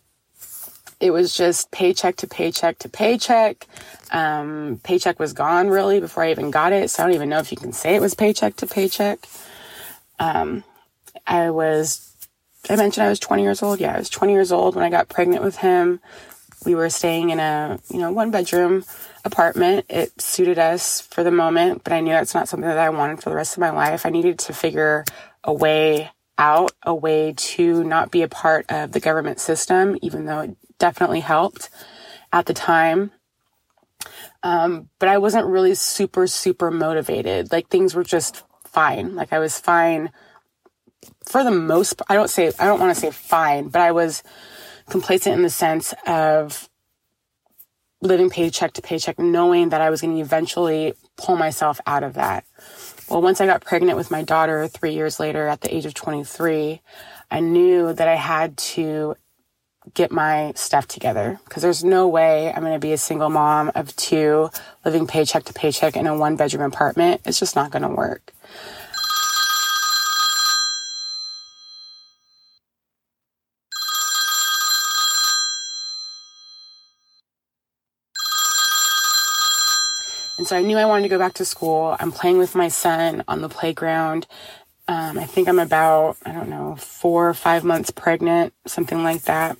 it 1.00 1.10
was 1.10 1.36
just 1.36 1.70
paycheck 1.70 2.16
to 2.16 2.26
paycheck 2.26 2.78
to 2.78 2.88
paycheck. 2.88 3.66
Um, 4.10 4.80
paycheck 4.82 5.18
was 5.18 5.32
gone 5.32 5.68
really 5.68 6.00
before 6.00 6.22
I 6.22 6.30
even 6.30 6.50
got 6.50 6.72
it. 6.72 6.90
So 6.90 7.02
I 7.02 7.06
don't 7.06 7.14
even 7.14 7.28
know 7.28 7.38
if 7.38 7.50
you 7.50 7.58
can 7.58 7.72
say 7.72 7.94
it 7.94 8.00
was 8.00 8.14
paycheck 8.14 8.56
to 8.56 8.66
paycheck. 8.66 9.26
Um, 10.18 10.64
I 11.26 11.50
was, 11.50 12.16
I 12.70 12.76
mentioned 12.76 13.04
I 13.04 13.10
was 13.10 13.18
20 13.18 13.42
years 13.42 13.62
old. 13.62 13.80
Yeah, 13.80 13.94
I 13.94 13.98
was 13.98 14.08
20 14.08 14.32
years 14.32 14.52
old 14.52 14.76
when 14.76 14.84
I 14.84 14.90
got 14.90 15.08
pregnant 15.08 15.42
with 15.42 15.56
him. 15.56 16.00
We 16.64 16.74
were 16.74 16.88
staying 16.88 17.30
in 17.30 17.40
a, 17.40 17.78
you 17.90 17.98
know, 17.98 18.10
one 18.10 18.30
bedroom 18.30 18.84
apartment. 19.24 19.86
It 19.90 20.18
suited 20.20 20.58
us 20.58 21.02
for 21.02 21.22
the 21.22 21.30
moment, 21.30 21.84
but 21.84 21.92
I 21.92 22.00
knew 22.00 22.12
that's 22.12 22.34
not 22.34 22.48
something 22.48 22.68
that 22.68 22.78
I 22.78 22.88
wanted 22.88 23.22
for 23.22 23.28
the 23.28 23.36
rest 23.36 23.56
of 23.56 23.60
my 23.60 23.70
life. 23.70 24.06
I 24.06 24.10
needed 24.10 24.38
to 24.40 24.54
figure 24.54 25.04
a 25.42 25.52
way 25.52 26.10
out 26.38 26.72
a 26.82 26.94
way 26.94 27.34
to 27.36 27.84
not 27.84 28.10
be 28.10 28.22
a 28.22 28.28
part 28.28 28.66
of 28.70 28.92
the 28.92 29.00
government 29.00 29.40
system, 29.40 29.96
even 30.02 30.24
though 30.24 30.40
it 30.40 30.56
definitely 30.78 31.20
helped 31.20 31.70
at 32.32 32.46
the 32.46 32.54
time. 32.54 33.12
Um, 34.42 34.88
but 34.98 35.08
I 35.08 35.18
wasn't 35.18 35.46
really 35.46 35.74
super, 35.74 36.26
super 36.26 36.70
motivated. 36.70 37.52
Like 37.52 37.68
things 37.68 37.94
were 37.94 38.04
just 38.04 38.42
fine. 38.64 39.14
Like 39.14 39.32
I 39.32 39.38
was 39.38 39.58
fine 39.58 40.10
for 41.24 41.44
the 41.44 41.50
most, 41.50 42.02
I 42.08 42.14
don't 42.14 42.30
say, 42.30 42.52
I 42.58 42.66
don't 42.66 42.80
want 42.80 42.94
to 42.94 43.00
say 43.00 43.10
fine, 43.10 43.68
but 43.68 43.80
I 43.80 43.92
was 43.92 44.22
complacent 44.88 45.36
in 45.36 45.42
the 45.42 45.50
sense 45.50 45.94
of 46.06 46.68
living 48.02 48.28
paycheck 48.28 48.74
to 48.74 48.82
paycheck, 48.82 49.18
knowing 49.18 49.70
that 49.70 49.80
I 49.80 49.90
was 49.90 50.02
going 50.02 50.14
to 50.16 50.20
eventually 50.20 50.94
pull 51.16 51.36
myself 51.36 51.80
out 51.86 52.02
of 52.02 52.14
that. 52.14 52.44
Well, 53.08 53.20
once 53.20 53.40
I 53.40 53.46
got 53.46 53.64
pregnant 53.64 53.98
with 53.98 54.10
my 54.10 54.22
daughter 54.22 54.66
three 54.66 54.94
years 54.94 55.20
later 55.20 55.46
at 55.46 55.60
the 55.60 55.74
age 55.74 55.84
of 55.84 55.92
23, 55.92 56.80
I 57.30 57.40
knew 57.40 57.92
that 57.92 58.08
I 58.08 58.14
had 58.14 58.56
to 58.56 59.16
get 59.92 60.10
my 60.10 60.52
stuff 60.56 60.88
together 60.88 61.38
because 61.44 61.62
there's 61.62 61.84
no 61.84 62.08
way 62.08 62.50
I'm 62.50 62.62
going 62.62 62.72
to 62.72 62.78
be 62.78 62.92
a 62.94 62.98
single 62.98 63.28
mom 63.28 63.70
of 63.74 63.94
two 63.96 64.48
living 64.86 65.06
paycheck 65.06 65.44
to 65.44 65.52
paycheck 65.52 65.96
in 65.96 66.06
a 66.06 66.16
one 66.16 66.36
bedroom 66.36 66.62
apartment. 66.62 67.20
It's 67.26 67.38
just 67.38 67.54
not 67.54 67.70
going 67.70 67.82
to 67.82 67.90
work. 67.90 68.32
And 80.36 80.43
I 80.54 80.62
knew 80.62 80.78
I 80.78 80.86
wanted 80.86 81.02
to 81.04 81.08
go 81.08 81.18
back 81.18 81.34
to 81.34 81.44
school. 81.44 81.96
I'm 81.98 82.12
playing 82.12 82.38
with 82.38 82.54
my 82.54 82.68
son 82.68 83.24
on 83.28 83.40
the 83.42 83.48
playground. 83.48 84.26
Um, 84.86 85.18
I 85.18 85.24
think 85.24 85.48
I'm 85.48 85.58
about, 85.58 86.16
I 86.26 86.32
don't 86.32 86.48
know, 86.48 86.76
four 86.76 87.28
or 87.28 87.34
five 87.34 87.64
months 87.64 87.90
pregnant, 87.90 88.52
something 88.66 89.02
like 89.02 89.22
that. 89.22 89.56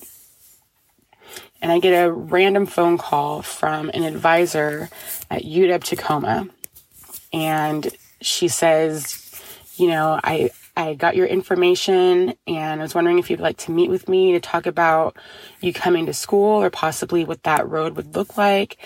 And 1.62 1.72
I 1.72 1.78
get 1.78 1.92
a 1.92 2.12
random 2.12 2.66
phone 2.66 2.98
call 2.98 3.40
from 3.40 3.88
an 3.94 4.02
advisor 4.02 4.90
at 5.30 5.42
UW 5.42 5.82
Tacoma. 5.82 6.48
And 7.32 7.88
she 8.20 8.48
says, 8.48 9.40
you 9.76 9.88
know, 9.88 10.20
I, 10.22 10.50
I 10.76 10.94
got 10.94 11.16
your 11.16 11.26
information 11.26 12.34
and 12.46 12.80
I 12.80 12.84
was 12.84 12.94
wondering 12.94 13.18
if 13.18 13.30
you'd 13.30 13.40
like 13.40 13.56
to 13.58 13.70
meet 13.70 13.90
with 13.90 14.08
me 14.08 14.32
to 14.32 14.40
talk 14.40 14.66
about 14.66 15.16
you 15.60 15.72
coming 15.72 16.06
to 16.06 16.12
school 16.12 16.62
or 16.62 16.68
possibly 16.68 17.24
what 17.24 17.44
that 17.44 17.68
road 17.68 17.96
would 17.96 18.14
look 18.14 18.36
like. 18.36 18.76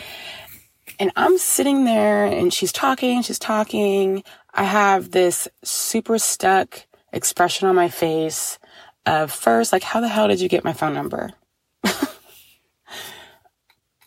And 0.99 1.13
I'm 1.17 1.39
sitting 1.39 1.85
there 1.85 2.25
and 2.27 2.53
she's 2.53 2.73
talking, 2.73 3.23
she's 3.23 3.39
talking. 3.39 4.23
I 4.53 4.65
have 4.65 5.11
this 5.11 5.49
super 5.63 6.19
stuck 6.19 6.87
expression 7.13 7.69
on 7.69 7.75
my 7.75 7.89
face 7.89 8.59
of 9.07 9.33
first, 9.33 9.73
like, 9.73 9.83
how 9.83 10.01
the 10.01 10.09
hell 10.09 10.29
did 10.29 10.41
you 10.41 10.49
get 10.49 10.65
my 10.65 10.73
phone 10.73 10.95
number? 10.95 11.31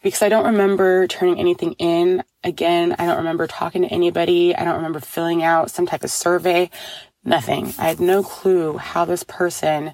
because 0.03 0.21
I 0.21 0.29
don't 0.29 0.45
remember 0.45 1.07
turning 1.07 1.39
anything 1.39 1.73
in. 1.73 2.23
Again, 2.43 2.95
I 2.97 3.05
don't 3.05 3.17
remember 3.17 3.47
talking 3.47 3.83
to 3.83 3.88
anybody. 3.88 4.55
I 4.55 4.63
don't 4.63 4.75
remember 4.75 5.00
filling 5.00 5.43
out 5.43 5.71
some 5.71 5.85
type 5.85 6.03
of 6.03 6.11
survey. 6.11 6.69
Nothing. 7.23 7.73
I 7.77 7.88
had 7.89 8.00
no 8.00 8.23
clue 8.23 8.77
how 8.77 9.05
this 9.05 9.23
person 9.23 9.93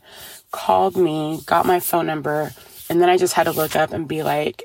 called 0.51 0.96
me, 0.96 1.41
got 1.46 1.65
my 1.65 1.79
phone 1.79 2.06
number, 2.08 2.53
and 2.89 3.01
then 3.01 3.10
I 3.10 3.17
just 3.17 3.34
had 3.34 3.44
to 3.44 3.51
look 3.51 3.75
up 3.75 3.91
and 3.91 4.08
be 4.08 4.24
like, 4.24 4.63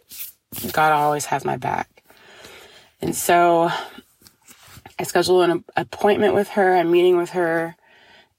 God 0.73 0.93
always 0.93 1.27
has 1.27 1.45
my 1.45 1.57
back. 1.57 1.92
And 3.03 3.17
so 3.17 3.71
I 4.99 5.03
scheduled 5.03 5.51
an 5.51 5.65
appointment 5.77 6.35
with 6.35 6.51
her, 6.51 6.77
a 6.77 6.85
meeting 6.85 7.17
with 7.17 7.31
her, 7.31 7.75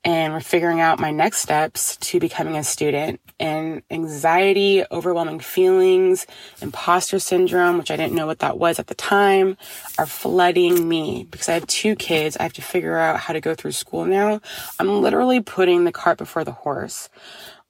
and 0.06 0.34
we're 0.34 0.40
figuring 0.40 0.82
out 0.82 1.00
my 1.00 1.12
next 1.12 1.42
steps 1.42 1.98
to 1.98 2.20
becoming 2.20 2.56
a 2.56 2.64
student. 2.64 3.20
And 3.40 3.84
anxiety, 3.92 4.84
overwhelming 4.90 5.42
feelings, 5.42 6.26
imposter 6.62 7.20
syndrome, 7.20 7.78
which 7.78 7.92
I 7.92 7.98
didn't 7.98 8.16
know 8.16 8.26
what 8.26 8.40
that 8.40 8.58
was 8.58 8.80
at 8.80 8.88
the 8.88 8.96
time, 8.96 9.58
are 9.98 10.06
flooding 10.06 10.88
me 10.88 11.28
because 11.30 11.50
I 11.50 11.54
have 11.54 11.68
two 11.68 11.96
kids. 11.96 12.38
I 12.38 12.44
have 12.44 12.54
to 12.54 12.62
figure 12.62 12.98
out 12.98 13.20
how 13.20 13.34
to 13.34 13.42
go 13.42 13.56
through 13.56 13.74
school 13.74 14.06
now. 14.06 14.40
I'm 14.80 15.02
literally 15.02 15.42
putting 15.42 15.84
the 15.84 15.92
cart 15.92 16.18
before 16.18 16.44
the 16.44 16.52
horse. 16.52 17.10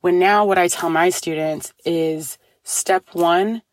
When 0.02 0.20
now 0.20 0.46
what 0.46 0.58
I 0.58 0.68
tell 0.68 0.90
my 0.90 1.10
students 1.10 1.74
is 1.86 2.38
step 2.64 3.06
one, 3.14 3.64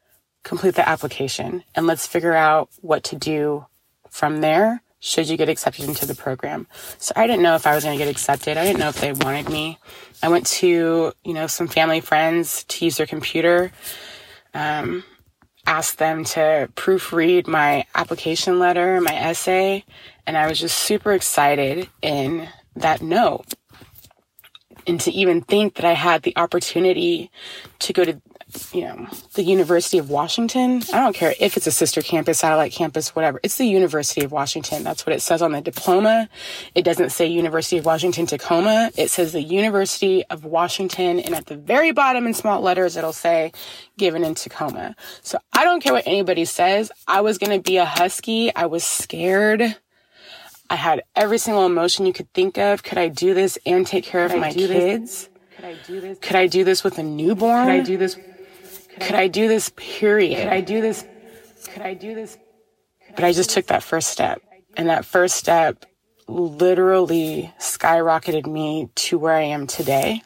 complete 0.42 0.74
the 0.74 0.88
application 0.88 1.64
and 1.74 1.86
let's 1.86 2.06
figure 2.06 2.34
out 2.34 2.70
what 2.80 3.04
to 3.04 3.16
do 3.16 3.66
from 4.08 4.40
there 4.40 4.82
should 5.00 5.28
you 5.28 5.36
get 5.36 5.48
accepted 5.48 5.86
into 5.86 6.04
the 6.04 6.14
program. 6.14 6.66
So 6.98 7.12
I 7.16 7.26
didn't 7.26 7.42
know 7.42 7.54
if 7.54 7.66
I 7.66 7.74
was 7.74 7.84
going 7.84 7.98
to 7.98 8.04
get 8.04 8.10
accepted. 8.10 8.58
I 8.58 8.64
didn't 8.64 8.80
know 8.80 8.90
if 8.90 9.00
they 9.00 9.12
wanted 9.12 9.48
me. 9.48 9.78
I 10.22 10.28
went 10.28 10.46
to, 10.46 11.12
you 11.24 11.34
know, 11.34 11.46
some 11.46 11.68
family 11.68 12.00
friends 12.00 12.64
to 12.64 12.84
use 12.84 12.98
their 12.98 13.06
computer, 13.06 13.72
um, 14.52 15.02
asked 15.66 15.98
them 15.98 16.24
to 16.24 16.68
proofread 16.74 17.46
my 17.46 17.86
application 17.94 18.58
letter, 18.58 19.00
my 19.00 19.14
essay, 19.14 19.84
and 20.26 20.36
I 20.36 20.46
was 20.46 20.60
just 20.60 20.78
super 20.78 21.12
excited 21.12 21.88
in 22.02 22.48
that 22.76 23.00
note. 23.00 23.54
And 24.86 25.00
to 25.00 25.10
even 25.10 25.40
think 25.40 25.76
that 25.76 25.84
I 25.84 25.92
had 25.92 26.22
the 26.22 26.36
opportunity 26.36 27.30
to 27.80 27.92
go 27.92 28.04
to 28.04 28.20
you 28.72 28.82
know, 28.82 29.08
the 29.34 29.42
University 29.42 29.98
of 29.98 30.10
Washington. 30.10 30.82
I 30.92 31.00
don't 31.00 31.14
care 31.14 31.34
if 31.40 31.56
it's 31.56 31.66
a 31.66 31.72
sister 31.72 32.02
campus, 32.02 32.38
satellite 32.38 32.72
campus, 32.72 33.14
whatever. 33.14 33.40
It's 33.42 33.56
the 33.56 33.66
University 33.66 34.22
of 34.24 34.32
Washington. 34.32 34.84
That's 34.84 35.06
what 35.06 35.14
it 35.14 35.20
says 35.20 35.42
on 35.42 35.52
the 35.52 35.60
diploma. 35.60 36.28
It 36.74 36.84
doesn't 36.84 37.10
say 37.10 37.26
University 37.26 37.78
of 37.78 37.84
Washington 37.84 38.26
Tacoma. 38.26 38.90
It 38.96 39.10
says 39.10 39.32
the 39.32 39.42
University 39.42 40.24
of 40.26 40.44
Washington. 40.44 41.20
And 41.20 41.34
at 41.34 41.46
the 41.46 41.56
very 41.56 41.92
bottom 41.92 42.26
in 42.26 42.34
small 42.34 42.60
letters, 42.60 42.96
it'll 42.96 43.12
say 43.12 43.52
given 43.98 44.24
in 44.24 44.34
Tacoma. 44.34 44.96
So 45.22 45.38
I 45.52 45.64
don't 45.64 45.82
care 45.82 45.92
what 45.92 46.06
anybody 46.06 46.44
says. 46.44 46.90
I 47.06 47.20
was 47.20 47.38
going 47.38 47.56
to 47.56 47.62
be 47.62 47.76
a 47.76 47.84
husky. 47.84 48.54
I 48.54 48.66
was 48.66 48.84
scared. 48.84 49.76
I 50.70 50.76
had 50.76 51.02
every 51.16 51.38
single 51.38 51.66
emotion 51.66 52.06
you 52.06 52.12
could 52.12 52.32
think 52.32 52.56
of. 52.56 52.84
Could 52.84 52.98
I 52.98 53.08
do 53.08 53.34
this 53.34 53.58
and 53.66 53.84
take 53.86 54.04
care 54.04 54.24
of 54.24 54.36
my 54.36 54.52
kids? 54.52 55.28
Could 55.56 55.64
I 55.64 55.74
do 55.84 56.00
this? 56.00 56.18
Could 56.20 56.36
I 56.36 56.46
do 56.46 56.64
this 56.64 56.84
with 56.84 56.98
a 56.98 57.02
newborn? 57.02 57.66
Could 57.66 57.72
I 57.72 57.80
do 57.80 57.96
this 57.98 58.16
could 59.00 59.14
I 59.14 59.28
do 59.28 59.48
this? 59.48 59.72
Period. 59.76 60.38
Could 60.38 60.52
I 60.52 60.60
do 60.60 60.80
this? 60.80 61.04
Could 61.72 61.82
I 61.82 61.94
do 61.94 62.14
this? 62.14 62.38
But 63.14 63.24
I 63.24 63.32
just 63.32 63.50
took 63.50 63.66
that 63.66 63.82
first 63.82 64.08
step. 64.08 64.42
And 64.76 64.88
that 64.88 65.04
first 65.04 65.36
step 65.36 65.84
literally 66.28 67.52
skyrocketed 67.58 68.46
me 68.46 68.88
to 68.94 69.18
where 69.18 69.34
I 69.34 69.42
am 69.42 69.66
today. 69.66 70.22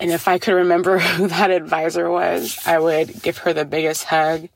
And 0.00 0.10
if 0.10 0.28
I 0.28 0.38
could 0.38 0.54
remember 0.54 0.98
who 0.98 1.28
that 1.28 1.50
advisor 1.50 2.10
was, 2.10 2.58
I 2.66 2.78
would 2.78 3.22
give 3.22 3.38
her 3.38 3.52
the 3.52 3.64
biggest 3.64 4.04
hug 4.04 4.48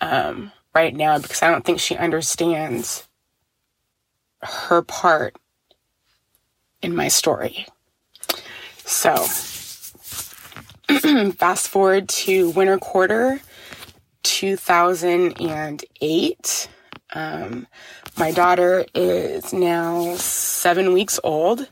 um, 0.00 0.52
right 0.74 0.94
now 0.94 1.18
because 1.18 1.42
I 1.42 1.50
don't 1.50 1.64
think 1.64 1.80
she 1.80 1.96
understands 1.96 3.08
her 4.42 4.82
part 4.82 5.36
in 6.82 6.94
my 6.94 7.08
story. 7.08 7.66
So, 8.84 9.26
fast 11.36 11.68
forward 11.68 12.08
to 12.08 12.50
winter 12.50 12.76
quarter 12.78 13.40
2008. 14.22 16.68
Um, 17.14 17.66
my 18.18 18.32
daughter 18.32 18.84
is 18.94 19.52
now 19.52 20.16
seven 20.16 20.92
weeks 20.92 21.20
old, 21.22 21.68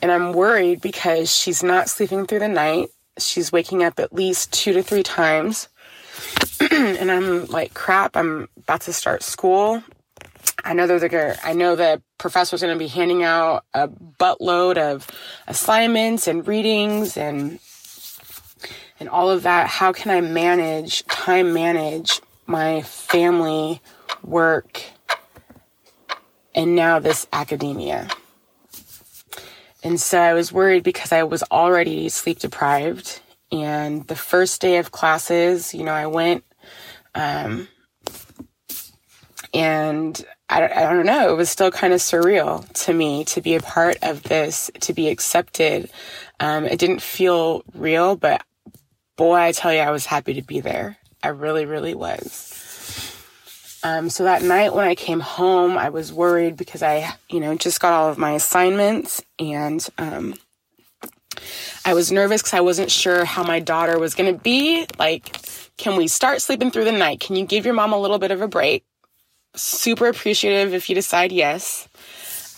and 0.00 0.12
I'm 0.12 0.32
worried 0.32 0.80
because 0.80 1.34
she's 1.34 1.64
not 1.64 1.88
sleeping 1.88 2.26
through 2.26 2.40
the 2.40 2.48
night. 2.48 2.90
She's 3.18 3.50
waking 3.50 3.82
up 3.82 3.98
at 3.98 4.12
least 4.12 4.52
two 4.52 4.74
to 4.74 4.82
three 4.82 5.02
times. 5.02 5.70
and 6.70 7.10
I'm 7.10 7.46
like, 7.46 7.72
crap, 7.74 8.16
I'm 8.16 8.48
about 8.58 8.82
to 8.82 8.92
start 8.92 9.24
school. 9.24 9.82
I 10.64 10.74
know 10.74 10.86
like 10.86 11.12
a, 11.12 11.36
I 11.44 11.54
know 11.54 11.74
the 11.76 12.02
professor's 12.18 12.62
going 12.62 12.74
to 12.74 12.78
be 12.78 12.88
handing 12.88 13.24
out 13.24 13.64
a 13.74 13.88
buttload 13.88 14.78
of 14.78 15.08
assignments 15.48 16.28
and 16.28 16.46
readings 16.46 17.16
and 17.16 17.58
and 18.98 19.08
all 19.08 19.30
of 19.30 19.42
that, 19.42 19.66
how 19.66 19.92
can 19.92 20.10
I 20.10 20.20
manage, 20.20 21.04
time 21.06 21.52
manage 21.52 22.20
my 22.46 22.82
family, 22.82 23.80
work, 24.22 24.82
and 26.54 26.74
now 26.74 26.98
this 26.98 27.26
academia? 27.32 28.08
And 29.82 30.00
so 30.00 30.18
I 30.18 30.32
was 30.34 30.52
worried 30.52 30.82
because 30.82 31.12
I 31.12 31.22
was 31.22 31.42
already 31.44 32.08
sleep 32.08 32.38
deprived. 32.38 33.20
And 33.52 34.06
the 34.08 34.16
first 34.16 34.60
day 34.60 34.78
of 34.78 34.90
classes, 34.90 35.72
you 35.72 35.84
know, 35.84 35.92
I 35.92 36.06
went, 36.06 36.44
um, 37.14 37.68
and 39.54 40.24
I, 40.48 40.64
I 40.64 40.92
don't 40.92 41.06
know, 41.06 41.32
it 41.32 41.36
was 41.36 41.50
still 41.50 41.70
kind 41.70 41.92
of 41.92 42.00
surreal 42.00 42.68
to 42.84 42.92
me 42.92 43.24
to 43.26 43.40
be 43.40 43.54
a 43.54 43.60
part 43.60 43.98
of 44.02 44.24
this, 44.24 44.70
to 44.80 44.92
be 44.92 45.08
accepted. 45.08 45.88
Um, 46.40 46.64
it 46.64 46.78
didn't 46.78 47.00
feel 47.00 47.62
real, 47.74 48.16
but 48.16 48.42
boy, 49.16 49.36
I 49.36 49.52
tell 49.52 49.72
you, 49.72 49.80
I 49.80 49.90
was 49.90 50.06
happy 50.06 50.34
to 50.34 50.42
be 50.42 50.60
there. 50.60 50.98
I 51.22 51.28
really, 51.28 51.66
really 51.66 51.94
was. 51.94 52.52
Um, 53.82 54.10
so 54.10 54.24
that 54.24 54.42
night 54.42 54.74
when 54.74 54.86
I 54.86 54.94
came 54.94 55.20
home, 55.20 55.78
I 55.78 55.90
was 55.90 56.12
worried 56.12 56.56
because 56.56 56.82
I, 56.82 57.14
you 57.28 57.40
know, 57.40 57.54
just 57.56 57.80
got 57.80 57.92
all 57.92 58.08
of 58.08 58.18
my 58.18 58.32
assignments 58.32 59.22
and, 59.38 59.86
um, 59.98 60.34
I 61.84 61.94
was 61.94 62.10
nervous 62.10 62.42
because 62.42 62.54
I 62.54 62.60
wasn't 62.60 62.90
sure 62.90 63.24
how 63.24 63.44
my 63.44 63.60
daughter 63.60 63.98
was 63.98 64.14
going 64.14 64.34
to 64.34 64.40
be. 64.40 64.86
Like, 64.98 65.38
can 65.76 65.96
we 65.96 66.08
start 66.08 66.42
sleeping 66.42 66.70
through 66.70 66.84
the 66.84 66.92
night? 66.92 67.20
Can 67.20 67.36
you 67.36 67.46
give 67.46 67.64
your 67.64 67.74
mom 67.74 67.92
a 67.92 67.98
little 67.98 68.18
bit 68.18 68.30
of 68.30 68.40
a 68.40 68.48
break? 68.48 68.84
Super 69.54 70.08
appreciative 70.08 70.74
if 70.74 70.88
you 70.88 70.94
decide 70.94 71.30
yes. 71.30 71.88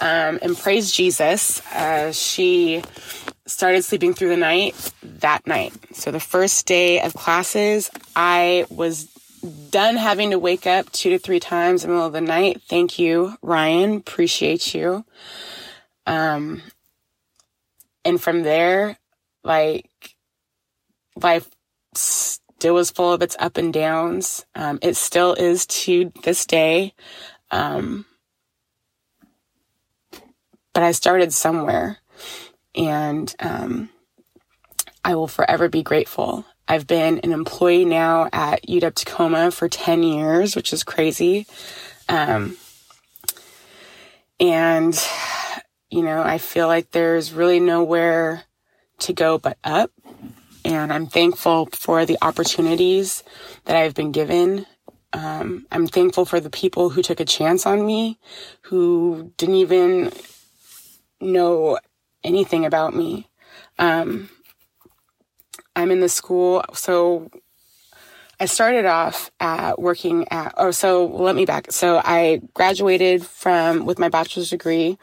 Um, 0.01 0.39
and 0.41 0.57
praise 0.57 0.93
Jesus. 0.93 1.61
Uh, 1.73 2.13
she 2.13 2.83
started 3.49 3.83
sleeping 3.83 4.15
through 4.15 4.29
the 4.29 4.37
night 4.37 4.93
that 5.03 5.47
night. 5.47 5.73
So 5.93 6.11
the 6.13 6.21
first 6.21 6.67
day 6.67 7.01
of 7.01 7.15
classes, 7.15 7.91
I 8.15 8.67
was 8.71 9.05
done 9.71 9.97
having 9.97 10.31
to 10.31 10.39
wake 10.39 10.67
up 10.67 10.91
two 10.93 11.11
to 11.11 11.19
three 11.19 11.41
times 11.41 11.83
in 11.83 11.91
the 11.91 11.95
middle 11.95 12.07
of 12.07 12.13
the 12.13 12.21
night. 12.21 12.63
Thank 12.69 12.99
you, 12.99 13.35
Ryan. 13.43 13.97
Appreciate 13.97 14.75
you. 14.75 15.05
Um, 16.07 16.63
And 18.05 18.21
from 18.21 18.43
there, 18.43 18.97
like 19.45 20.17
life 21.15 21.49
still 21.95 22.75
was 22.75 22.91
full 22.91 23.13
of 23.13 23.23
its 23.23 23.37
up 23.39 23.59
and 23.59 23.73
downs. 23.73 24.47
Um, 24.55 24.79
it 24.81 24.97
still 24.97 25.35
is 25.35 25.67
to 25.85 26.11
this 26.25 26.47
day. 26.47 26.95
Um, 27.51 28.07
but 30.73 30.83
I 30.83 30.93
started 30.93 31.33
somewhere 31.33 31.99
and, 32.75 33.35
um, 33.41 33.91
I 35.05 35.15
will 35.15 35.29
forever 35.29 35.69
be 35.69 35.83
grateful. 35.83 36.45
I've 36.67 36.87
been 36.87 37.21
an 37.21 37.33
employee 37.33 37.87
now 37.87 38.29
at 38.33 38.67
UW 38.67 38.95
Tacoma 38.95 39.51
for 39.51 39.69
10 39.69 40.03
years, 40.03 40.55
which 40.55 40.73
is 40.73 40.85
crazy. 40.85 41.47
Um, 42.11 42.59
and, 44.39 44.99
you 45.91 46.03
know, 46.03 46.23
I 46.23 46.37
feel 46.39 46.67
like 46.67 46.91
there's 46.91 47.33
really 47.33 47.59
nowhere 47.59 48.45
to 49.01 49.13
go 49.13 49.39
but 49.39 49.57
up. 49.65 49.91
And 50.65 50.93
I'm 50.93 51.07
thankful 51.07 51.71
for 51.73 52.05
the 52.05 52.19
opportunities 52.21 53.23
that 53.65 53.77
I've 53.77 53.95
been 53.95 54.13
given. 54.13 54.67
Um, 55.15 55.67
I'm 55.73 55.87
thankful 55.87 56.27
for 56.27 56.41
the 56.41 56.51
people 56.51 56.91
who 56.91 57.03
took 57.03 57.21
a 57.21 57.25
chance 57.25 57.65
on 57.65 57.87
me, 57.87 58.19
who 58.63 59.33
didn't 59.39 59.55
even 59.55 60.13
know 61.21 61.79
anything 62.25 62.65
about 62.65 62.95
me. 62.95 63.29
Um, 63.79 64.29
I'm 65.77 65.91
in 65.91 66.01
the 66.01 66.09
school. 66.09 66.65
So 66.75 67.31
I 68.41 68.47
started 68.47 68.85
off 68.85 69.31
at 69.41 69.81
working 69.81 70.29
at, 70.31 70.55
oh, 70.57 70.71
so 70.71 71.07
let 71.07 71.35
me 71.35 71.45
back. 71.45 71.73
So 71.73 72.01
I 72.05 72.41
graduated 72.55 73.25
from, 73.25 73.85
with 73.85 73.99
my 73.99 74.09
bachelor's 74.09 74.51
degree 74.51 74.97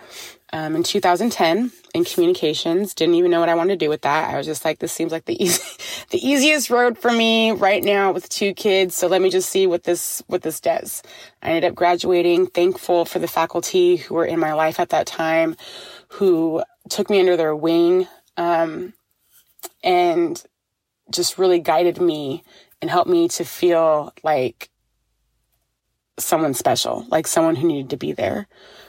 um, 0.53 0.73
in 0.75 0.83
2010 0.83 1.71
in 1.93 2.05
communications. 2.05 2.93
Didn't 2.93 3.15
even 3.15 3.31
know 3.31 3.41
what 3.41 3.49
I 3.49 3.55
wanted 3.55 3.77
to 3.77 3.85
do 3.85 3.89
with 3.89 4.03
that. 4.03 4.33
I 4.33 4.37
was 4.37 4.45
just 4.45 4.63
like, 4.63 4.79
this 4.79 4.93
seems 4.93 5.11
like 5.11 5.25
the 5.25 5.41
easy, 5.43 5.61
the 6.11 6.25
easiest 6.25 6.69
road 6.69 6.97
for 6.97 7.11
me 7.11 7.51
right 7.51 7.83
now 7.83 8.13
with 8.13 8.29
two 8.29 8.53
kids. 8.53 8.95
So 8.95 9.07
let 9.07 9.21
me 9.21 9.29
just 9.29 9.49
see 9.49 9.67
what 9.67 9.83
this, 9.83 10.23
what 10.27 10.41
this 10.41 10.61
does. 10.61 11.03
I 11.41 11.49
ended 11.49 11.69
up 11.69 11.75
graduating, 11.75 12.47
thankful 12.47 13.03
for 13.03 13.19
the 13.19 13.27
faculty 13.27 13.97
who 13.97 14.15
were 14.15 14.25
in 14.25 14.39
my 14.39 14.53
life 14.53 14.79
at 14.79 14.89
that 14.89 15.07
time, 15.07 15.57
who 16.15 16.63
took 16.89 17.09
me 17.09 17.19
under 17.19 17.37
their 17.37 17.55
wing. 17.55 18.07
Um, 18.37 18.93
and 19.83 20.43
just 21.11 21.37
really 21.37 21.59
guided 21.59 22.01
me 22.01 22.43
and 22.81 22.89
helped 22.89 23.09
me 23.09 23.27
to 23.29 23.45
feel 23.45 24.13
like 24.23 24.69
someone 26.17 26.53
special, 26.53 27.05
like 27.09 27.27
someone 27.27 27.55
who 27.55 27.67
needed 27.67 27.89
to 27.91 27.97
be 27.97 28.11
there, 28.11 28.47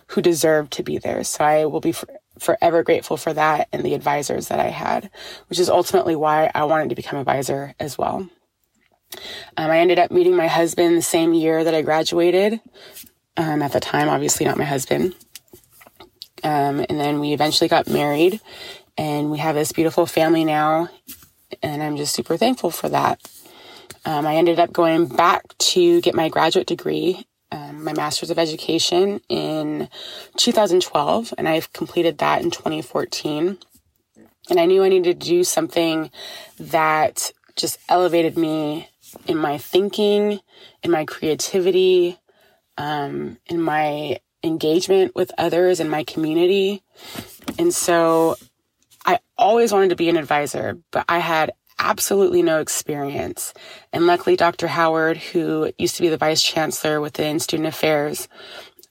who 0.09 0.23
deserved 0.23 0.73
to 0.73 0.83
be 0.83 0.99
there. 0.99 1.23
So 1.25 1.45
I 1.45 1.65
will 1.67 1.81
be 1.81 1.93
for, 1.93 2.09
forever 2.39 2.83
grateful 2.83 3.17
for 3.17 3.33
that 3.33 3.69
and 3.73 3.83
the 3.83 3.95
advisors 3.95 4.49
that 4.49 4.61
I 4.61 4.69
had, 4.69 5.11
which 5.49 5.59
is 5.59 5.69
ultimately 5.69 6.17
why 6.17 6.51
I 6.55 6.65
wanted 6.65 6.91
to 6.91 6.95
become 6.95 7.19
a 7.19 7.21
advisor 7.21 7.75
as 7.79 7.99
well. 7.99 8.29
Um, 9.57 9.71
I 9.71 9.79
ended 9.79 9.99
up 9.99 10.11
meeting 10.11 10.37
my 10.37 10.49
husband 10.49 10.97
the 10.97 11.03
same 11.03 11.33
year 11.33 11.65
that 11.65 11.75
I 11.75 11.83
graduated. 11.83 12.61
Um, 13.37 13.62
at 13.62 13.73
the 13.73 13.81
time, 13.81 14.09
obviously 14.09 14.47
not 14.47 14.57
my 14.57 14.65
husband. 14.65 15.15
Um, 16.47 16.87
and 16.89 17.01
then 17.01 17.19
we 17.19 17.33
eventually 17.33 17.67
got 17.67 17.89
married 17.89 18.41
and 18.97 19.33
we 19.33 19.39
have 19.39 19.57
this 19.57 19.73
beautiful 19.73 20.07
family 20.07 20.45
now 20.45 20.89
and 21.61 21.83
I'm 21.83 21.97
just 21.97 22.15
super 22.15 22.37
thankful 22.37 22.71
for 22.71 22.89
that. 22.89 23.21
Um, 24.05 24.27
I 24.27 24.37
ended 24.37 24.61
up 24.61 24.73
going 24.73 25.07
back 25.07 25.59
to 25.59 26.01
get 26.03 26.15
my 26.15 26.29
graduate 26.29 26.69
degree, 26.69 27.27
um, 27.51 27.83
my 27.83 27.93
master's 27.93 28.31
of 28.31 28.39
education 28.39 29.21
in 29.29 29.89
2012, 30.37 31.35
and 31.37 31.49
I've 31.49 31.73
completed 31.73 32.19
that 32.19 32.43
in 32.43 32.53
2014. 32.53 33.59
And 34.49 34.61
I 34.61 34.67
knew 34.67 34.85
I 34.85 34.89
needed 34.89 35.21
to 35.21 35.27
do 35.27 35.43
something 35.43 36.13
that 36.61 37.33
just 37.57 37.81
elevated 37.89 38.39
me 38.39 38.89
in 39.27 39.37
my 39.37 39.59
thinking, 39.59 40.39
in 40.85 40.91
my 40.93 41.05
creativity, 41.05 42.19
um, 42.79 43.39
in 43.47 43.61
my 43.61 44.21
engagement 44.47 45.15
with 45.15 45.33
others 45.37 45.81
in 45.81 45.89
my 45.89 46.05
community. 46.05 46.83
And 47.59 47.75
so 47.75 48.37
I 49.05 49.19
always 49.37 49.73
wanted 49.73 49.91
to 49.91 49.97
be 49.97 50.09
an 50.09 50.17
advisor, 50.17 50.79
but 50.91 51.05
I 51.09 51.19
had 51.19 51.53
absolutely 51.79 52.43
no 52.43 52.61
experience. 52.61 53.53
And 53.93 54.07
luckily, 54.07 54.37
Dr. 54.37 54.67
Howard, 54.67 55.19
who 55.19 55.73
used 55.79 55.97
to 55.97 56.03
be 56.03 56.09
the 56.09 56.17
vice 56.17 56.43
chancellor 56.43 57.01
within 57.01 57.39
student 57.39 57.69
affairs, 57.69 58.29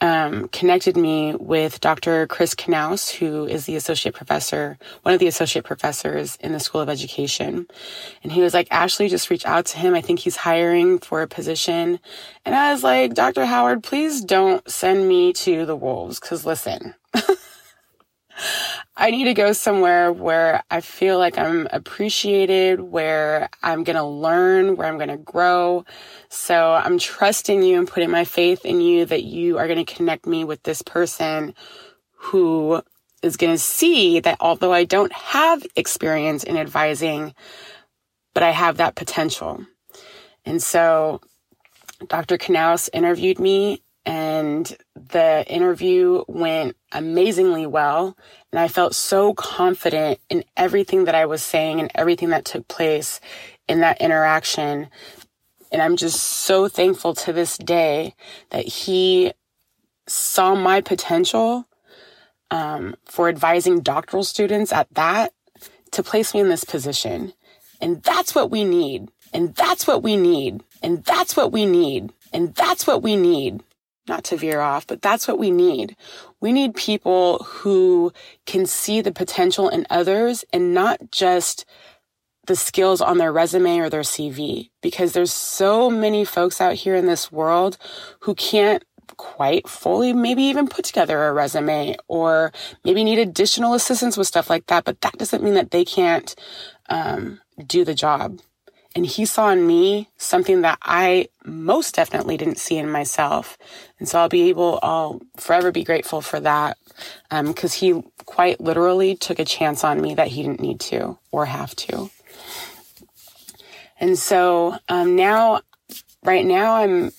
um, 0.06 0.48
connected 0.50 0.96
me 0.96 1.36
with 1.36 1.82
Dr. 1.82 2.28
Chris 2.28 2.54
Knaus, 2.54 3.10
who 3.10 3.48
is 3.48 3.66
the 3.66 3.76
associate 3.76 4.14
professor, 4.14 4.78
one 5.02 5.16
of 5.16 5.20
the 5.20 5.26
associate 5.26 5.66
professors 5.66 6.38
in 6.42 6.52
the 6.52 6.60
School 6.60 6.82
of 6.82 6.90
Education. 6.90 7.66
And 8.22 8.32
he 8.32 8.42
was 8.42 8.54
like, 8.54 8.68
Ashley, 8.70 9.10
just 9.10 9.32
reach 9.32 9.48
out 9.48 9.66
to 9.68 9.80
him. 9.80 9.96
I 9.96 10.02
think 10.02 10.20
he's 10.20 10.36
hiring 10.36 11.00
for 11.00 11.24
a 11.24 11.28
position. 11.28 12.00
And 12.46 12.54
I 12.54 12.72
was 12.72 12.84
like, 12.84 13.16
Dr. 13.16 13.46
Howard, 13.46 13.82
please 13.82 14.22
don't 14.22 14.70
send 14.70 15.08
me 15.10 15.34
to 15.34 15.66
the 15.66 15.76
wolves. 15.76 16.20
Cause 16.20 16.46
listen, 16.46 16.94
I 18.98 19.12
need 19.12 19.26
to 19.26 19.34
go 19.34 19.52
somewhere 19.54 20.12
where 20.12 20.64
I 20.72 20.82
feel 20.82 21.18
like 21.18 21.38
I'm 21.38 21.68
appreciated, 21.72 22.80
where 22.80 23.50
I'm 23.62 23.84
going 23.84 23.98
to 23.98 24.04
learn, 24.04 24.76
where 24.76 24.88
I'm 24.88 24.98
going 24.98 25.10
to 25.10 25.18
grow. 25.18 25.86
So 26.30 26.74
I'm 26.74 26.98
trusting 26.98 27.62
you 27.64 27.78
and 27.78 27.88
putting 27.88 28.10
my 28.10 28.24
faith 28.24 28.66
in 28.66 28.82
you 28.82 29.06
that 29.06 29.24
you 29.24 29.58
are 29.58 29.68
going 29.68 29.84
to 29.84 29.94
connect 29.94 30.26
me 30.26 30.44
with 30.44 30.64
this 30.64 30.82
person 30.82 31.54
who 32.14 32.82
is 33.22 33.38
going 33.38 33.54
to 33.54 33.60
see 33.60 34.20
that 34.20 34.38
although 34.40 34.74
I 34.74 34.84
don't 34.84 35.14
have 35.14 35.66
experience 35.76 36.44
in 36.44 36.58
advising, 36.58 37.34
but 38.34 38.44
I 38.44 38.52
have 38.52 38.78
that 38.78 38.96
potential. 38.96 39.66
And 40.46 40.62
so 40.62 41.22
Dr. 42.08 42.38
Knaus 42.38 42.90
interviewed 42.94 43.40
me 43.40 43.82
and 44.06 44.78
the 44.96 45.44
interview 45.48 46.24
went 46.28 46.78
amazingly 46.92 47.66
well. 47.66 48.16
And 48.52 48.60
I 48.60 48.68
felt 48.68 48.94
so 48.94 49.34
confident 49.34 50.20
in 50.30 50.44
everything 50.56 51.06
that 51.06 51.16
I 51.16 51.26
was 51.26 51.42
saying 51.42 51.80
and 51.80 51.92
everything 51.96 52.30
that 52.30 52.46
took 52.46 52.68
place 52.68 53.20
in 53.68 53.82
that 53.82 54.00
interaction. 54.00 54.88
And 55.72 55.82
I'm 55.82 55.96
just 55.96 56.22
so 56.22 56.68
thankful 56.68 57.16
to 57.16 57.34
this 57.34 57.58
day 57.58 58.14
that 58.52 58.66
he 58.66 59.34
saw 60.08 60.54
my 60.54 60.82
potential 60.82 61.68
um, 62.52 62.96
for 63.06 63.28
advising 63.28 63.80
doctoral 63.80 64.24
students 64.24 64.72
at 64.72 64.88
that 64.94 65.34
to 65.92 66.04
place 66.04 66.34
me 66.34 66.42
in 66.42 66.50
this 66.50 66.64
position. 66.64 67.34
And 67.82 68.04
that's 68.04 68.36
what 68.36 68.52
we 68.52 68.64
need. 68.64 69.10
And 69.34 69.56
that's 69.56 69.88
what 69.88 70.04
we 70.04 70.16
need. 70.16 70.64
And 70.84 71.04
that's 71.04 71.36
what 71.36 71.52
we 71.52 71.66
need. 71.66 72.14
And 72.32 72.54
that's 72.54 72.86
what 72.86 73.02
we 73.02 73.16
need 73.16 73.64
not 74.08 74.24
to 74.26 74.38
veer 74.38 74.62
off, 74.62 74.86
but 74.88 75.02
that's 75.02 75.28
what 75.28 75.40
we 75.40 75.52
need. 75.52 75.96
We 76.40 76.52
need 76.52 76.76
people 76.76 77.40
who 77.44 78.12
can 78.46 78.66
see 78.66 79.02
the 79.02 79.12
potential 79.12 79.70
in 79.70 79.88
others 79.90 80.46
and 80.54 80.74
not 80.74 81.12
just 81.12 81.66
the 82.46 82.56
skills 82.56 83.02
on 83.02 83.18
their 83.18 83.34
resume 83.34 83.80
or 83.80 83.90
their 83.90 84.02
CV 84.02 84.70
because 84.82 85.14
there's 85.14 85.34
so 85.34 85.90
many 85.90 86.24
folks 86.24 86.62
out 86.62 86.76
here 86.76 86.96
in 86.96 87.08
this 87.08 87.32
world 87.32 87.78
who 88.22 88.36
can't 88.36 88.84
quite 89.18 89.68
fully 89.68 90.14
maybe 90.14 90.44
even 90.44 90.68
put 90.68 90.84
together 90.86 91.26
a 91.26 91.34
resume 91.34 91.96
or 92.08 92.52
maybe 92.84 93.04
need 93.04 93.20
additional 93.20 93.74
assistance 93.74 94.18
with 94.18 94.28
stuff 94.28 94.50
like 94.50 94.66
that 94.68 94.84
but 94.84 95.00
that 95.02 95.18
doesn't 95.18 95.44
mean 95.44 95.54
that 95.54 95.72
they 95.72 95.86
can't 95.86 96.36
um, 96.90 97.40
do 97.66 97.86
the 97.86 97.94
job 97.94 98.40
and 98.96 99.06
he 99.06 99.26
saw 99.26 99.50
in 99.50 99.68
me 99.68 100.08
something 100.18 100.62
that 100.62 100.78
I 100.82 101.28
most 101.44 101.96
definitely 101.96 102.38
didn't 102.38 102.60
see 102.60 102.78
in 102.78 102.90
myself. 102.90 103.58
And 104.00 104.08
so 104.08 104.20
I'll 104.20 104.30
be 104.30 104.50
able, 104.50 104.80
I'll 104.82 105.22
forever 105.36 105.72
be 105.72 105.84
grateful 105.84 106.22
for 106.22 106.40
that. 106.40 106.78
Um, 107.30 107.54
cause 107.54 107.74
he 107.74 108.02
quite 108.26 108.62
literally 108.62 109.16
took 109.16 109.38
a 109.38 109.46
chance 109.46 109.84
on 109.84 110.00
me 110.00 110.16
that 110.16 110.30
he 110.30 110.44
didn't 110.44 110.62
need 110.62 110.80
to 110.82 111.20
or 111.32 111.46
have 111.46 111.76
to. 111.76 112.10
And 114.00 114.18
so, 114.18 114.78
um, 114.88 115.16
now, 115.18 115.62
right 116.24 116.46
now 116.46 116.76
I'm 116.76 117.12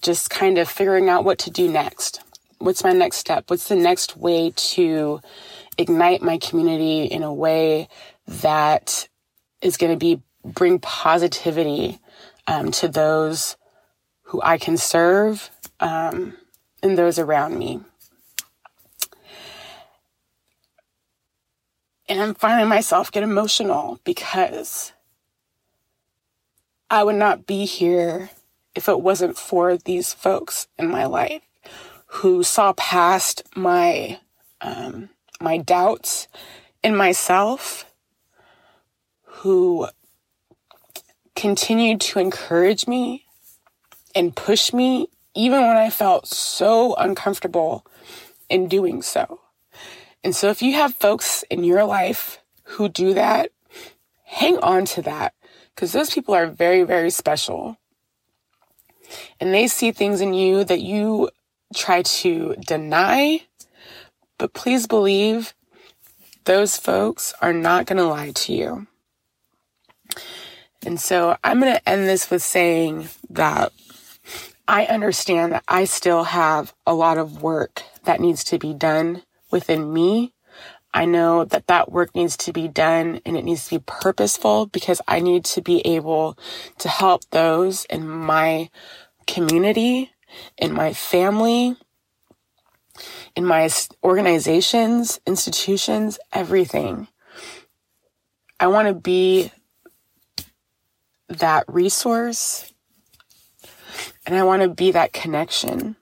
just 0.00 0.30
kind 0.30 0.56
of 0.56 0.68
figuring 0.68 1.10
out 1.10 1.24
what 1.24 1.38
to 1.40 1.50
do 1.50 1.70
next. 1.70 2.22
What's 2.58 2.82
my 2.82 2.92
next 2.92 3.18
step? 3.18 3.44
What's 3.50 3.68
the 3.68 3.76
next 3.76 4.16
way 4.16 4.52
to 4.56 5.20
ignite 5.76 6.22
my 6.22 6.38
community 6.38 7.04
in 7.04 7.22
a 7.22 7.32
way 7.32 7.88
that 8.26 9.08
is 9.62 9.76
going 9.76 9.92
to 9.92 9.98
be 9.98 10.22
bring 10.44 10.78
positivity 10.78 11.98
um, 12.46 12.70
to 12.70 12.88
those 12.88 13.56
who 14.22 14.40
I 14.42 14.58
can 14.58 14.76
serve 14.76 15.50
um, 15.80 16.36
and 16.82 16.96
those 16.96 17.18
around 17.18 17.58
me. 17.58 17.80
And 22.08 22.20
I'm 22.20 22.34
finding 22.34 22.68
myself 22.68 23.10
get 23.10 23.24
emotional 23.24 24.00
because 24.04 24.92
I 26.88 27.02
would 27.02 27.16
not 27.16 27.46
be 27.46 27.64
here 27.64 28.30
if 28.76 28.88
it 28.88 29.00
wasn't 29.00 29.36
for 29.36 29.76
these 29.76 30.12
folks 30.12 30.68
in 30.78 30.88
my 30.88 31.06
life 31.06 31.42
who 32.06 32.42
saw 32.42 32.72
past 32.74 33.42
my 33.56 34.20
um, 34.60 35.08
my 35.40 35.58
doubts 35.58 36.28
in 36.82 36.96
myself, 36.96 37.84
who 39.38 39.86
continued 41.34 42.00
to 42.00 42.18
encourage 42.18 42.86
me 42.86 43.26
and 44.14 44.34
push 44.34 44.72
me 44.72 45.08
even 45.34 45.60
when 45.60 45.76
I 45.76 45.90
felt 45.90 46.26
so 46.26 46.94
uncomfortable 46.94 47.84
in 48.48 48.66
doing 48.66 49.02
so. 49.02 49.40
And 50.24 50.34
so 50.34 50.48
if 50.48 50.62
you 50.62 50.72
have 50.72 50.94
folks 50.94 51.44
in 51.50 51.64
your 51.64 51.84
life 51.84 52.38
who 52.64 52.88
do 52.88 53.12
that, 53.12 53.50
hang 54.24 54.58
on 54.58 54.86
to 54.86 55.02
that 55.02 55.34
because 55.74 55.92
those 55.92 56.12
people 56.12 56.34
are 56.34 56.46
very, 56.46 56.82
very 56.84 57.10
special. 57.10 57.76
And 59.38 59.52
they 59.52 59.68
see 59.68 59.92
things 59.92 60.22
in 60.22 60.32
you 60.32 60.64
that 60.64 60.80
you 60.80 61.28
try 61.74 62.00
to 62.00 62.54
deny, 62.66 63.42
but 64.38 64.54
please 64.54 64.86
believe 64.86 65.52
those 66.44 66.78
folks 66.78 67.34
are 67.42 67.52
not 67.52 67.84
going 67.84 67.98
to 67.98 68.06
lie 68.06 68.30
to 68.30 68.52
you. 68.54 68.86
And 70.86 71.00
so 71.00 71.36
I'm 71.42 71.58
going 71.58 71.74
to 71.74 71.88
end 71.88 72.08
this 72.08 72.30
with 72.30 72.44
saying 72.44 73.08
that 73.30 73.72
I 74.68 74.84
understand 74.86 75.52
that 75.52 75.64
I 75.66 75.84
still 75.84 76.22
have 76.22 76.72
a 76.86 76.94
lot 76.94 77.18
of 77.18 77.42
work 77.42 77.82
that 78.04 78.20
needs 78.20 78.44
to 78.44 78.58
be 78.58 78.72
done 78.72 79.24
within 79.50 79.92
me. 79.92 80.32
I 80.94 81.04
know 81.04 81.44
that 81.44 81.66
that 81.66 81.90
work 81.90 82.14
needs 82.14 82.36
to 82.38 82.52
be 82.52 82.68
done 82.68 83.20
and 83.26 83.36
it 83.36 83.44
needs 83.44 83.68
to 83.68 83.78
be 83.78 83.84
purposeful 83.84 84.66
because 84.66 85.02
I 85.08 85.18
need 85.18 85.44
to 85.46 85.60
be 85.60 85.84
able 85.84 86.38
to 86.78 86.88
help 86.88 87.28
those 87.30 87.84
in 87.86 88.08
my 88.08 88.70
community, 89.26 90.12
in 90.56 90.72
my 90.72 90.92
family, 90.92 91.74
in 93.34 93.44
my 93.44 93.68
organizations, 94.04 95.20
institutions, 95.26 96.20
everything. 96.32 97.08
I 98.60 98.68
want 98.68 98.86
to 98.86 98.94
be 98.94 99.50
that 101.28 101.64
resource 101.68 102.72
and 104.26 104.34
I 104.34 104.42
want 104.42 104.62
to 104.62 104.68
be 104.68 104.90
that 104.92 105.12
connection. 105.12 105.96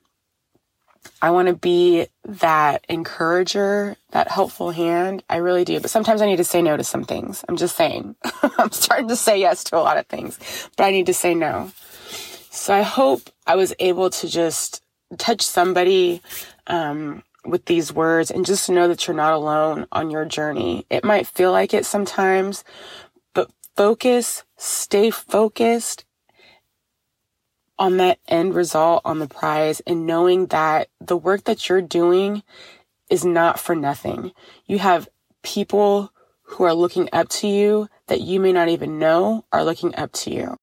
I 1.20 1.30
want 1.30 1.48
to 1.48 1.54
be 1.54 2.06
that 2.24 2.84
encourager, 2.88 3.96
that 4.10 4.28
helpful 4.28 4.70
hand. 4.70 5.22
I 5.28 5.36
really 5.36 5.64
do. 5.64 5.80
But 5.80 5.90
sometimes 5.90 6.20
I 6.20 6.26
need 6.26 6.36
to 6.36 6.44
say 6.44 6.62
no 6.62 6.76
to 6.76 6.84
some 6.84 7.04
things. 7.04 7.44
I'm 7.48 7.56
just 7.56 7.76
saying. 7.76 8.16
I'm 8.58 8.72
starting 8.72 9.08
to 9.08 9.16
say 9.16 9.38
yes 9.38 9.64
to 9.64 9.76
a 9.76 9.78
lot 9.78 9.98
of 9.98 10.06
things, 10.06 10.38
but 10.76 10.84
I 10.84 10.90
need 10.90 11.06
to 11.06 11.14
say 11.14 11.34
no. 11.34 11.70
So 12.50 12.74
I 12.74 12.82
hope 12.82 13.30
I 13.46 13.56
was 13.56 13.74
able 13.78 14.10
to 14.10 14.28
just 14.28 14.82
touch 15.18 15.42
somebody 15.42 16.22
um, 16.66 17.22
with 17.44 17.66
these 17.66 17.92
words 17.92 18.30
and 18.30 18.46
just 18.46 18.70
know 18.70 18.88
that 18.88 19.06
you're 19.06 19.16
not 19.16 19.34
alone 19.34 19.86
on 19.92 20.10
your 20.10 20.24
journey. 20.24 20.86
It 20.88 21.04
might 21.04 21.26
feel 21.26 21.52
like 21.52 21.74
it 21.74 21.84
sometimes, 21.84 22.64
focus, 23.76 24.44
stay 24.56 25.10
focused, 25.10 26.04
on 27.78 27.96
that 27.96 28.18
end 28.28 28.54
result, 28.54 29.02
on 29.04 29.18
the 29.18 29.28
prize, 29.28 29.80
and 29.86 30.06
knowing 30.06 30.46
that 30.46 30.88
the 31.00 31.16
work 31.16 31.44
that 31.44 31.68
you're 31.68 31.82
doing 31.82 32.42
is 33.10 33.24
not 33.24 33.58
for 33.58 33.74
nothing. 33.74 34.32
You 34.66 34.78
have 34.78 35.08
people 35.42 36.12
who 36.42 36.64
are 36.64 36.74
looking 36.74 37.08
up 37.12 37.28
to 37.28 37.48
you 37.48 37.88
that 38.06 38.20
you 38.20 38.38
may 38.38 38.52
not 38.52 38.68
even 38.68 38.98
know 38.98 39.44
are 39.52 39.64
looking 39.64 39.94
up 39.96 40.12
to 40.12 40.30
you. 40.30 40.56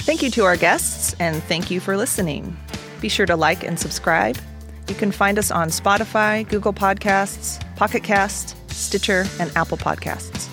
Thank 0.00 0.22
you 0.22 0.30
to 0.30 0.44
our 0.44 0.56
guests, 0.56 1.14
and 1.20 1.42
thank 1.44 1.70
you 1.70 1.80
for 1.80 1.96
listening. 1.96 2.56
Be 3.00 3.08
sure 3.08 3.26
to 3.26 3.36
like 3.36 3.64
and 3.64 3.78
subscribe 3.78 4.38
you 4.88 4.94
can 4.94 5.12
find 5.12 5.38
us 5.38 5.50
on 5.50 5.68
Spotify, 5.68 6.48
Google 6.48 6.72
Podcasts, 6.72 7.62
Pocket 7.76 8.02
Cast, 8.02 8.56
Stitcher, 8.70 9.26
and 9.38 9.54
Apple 9.54 9.76
Podcasts. 9.76 10.48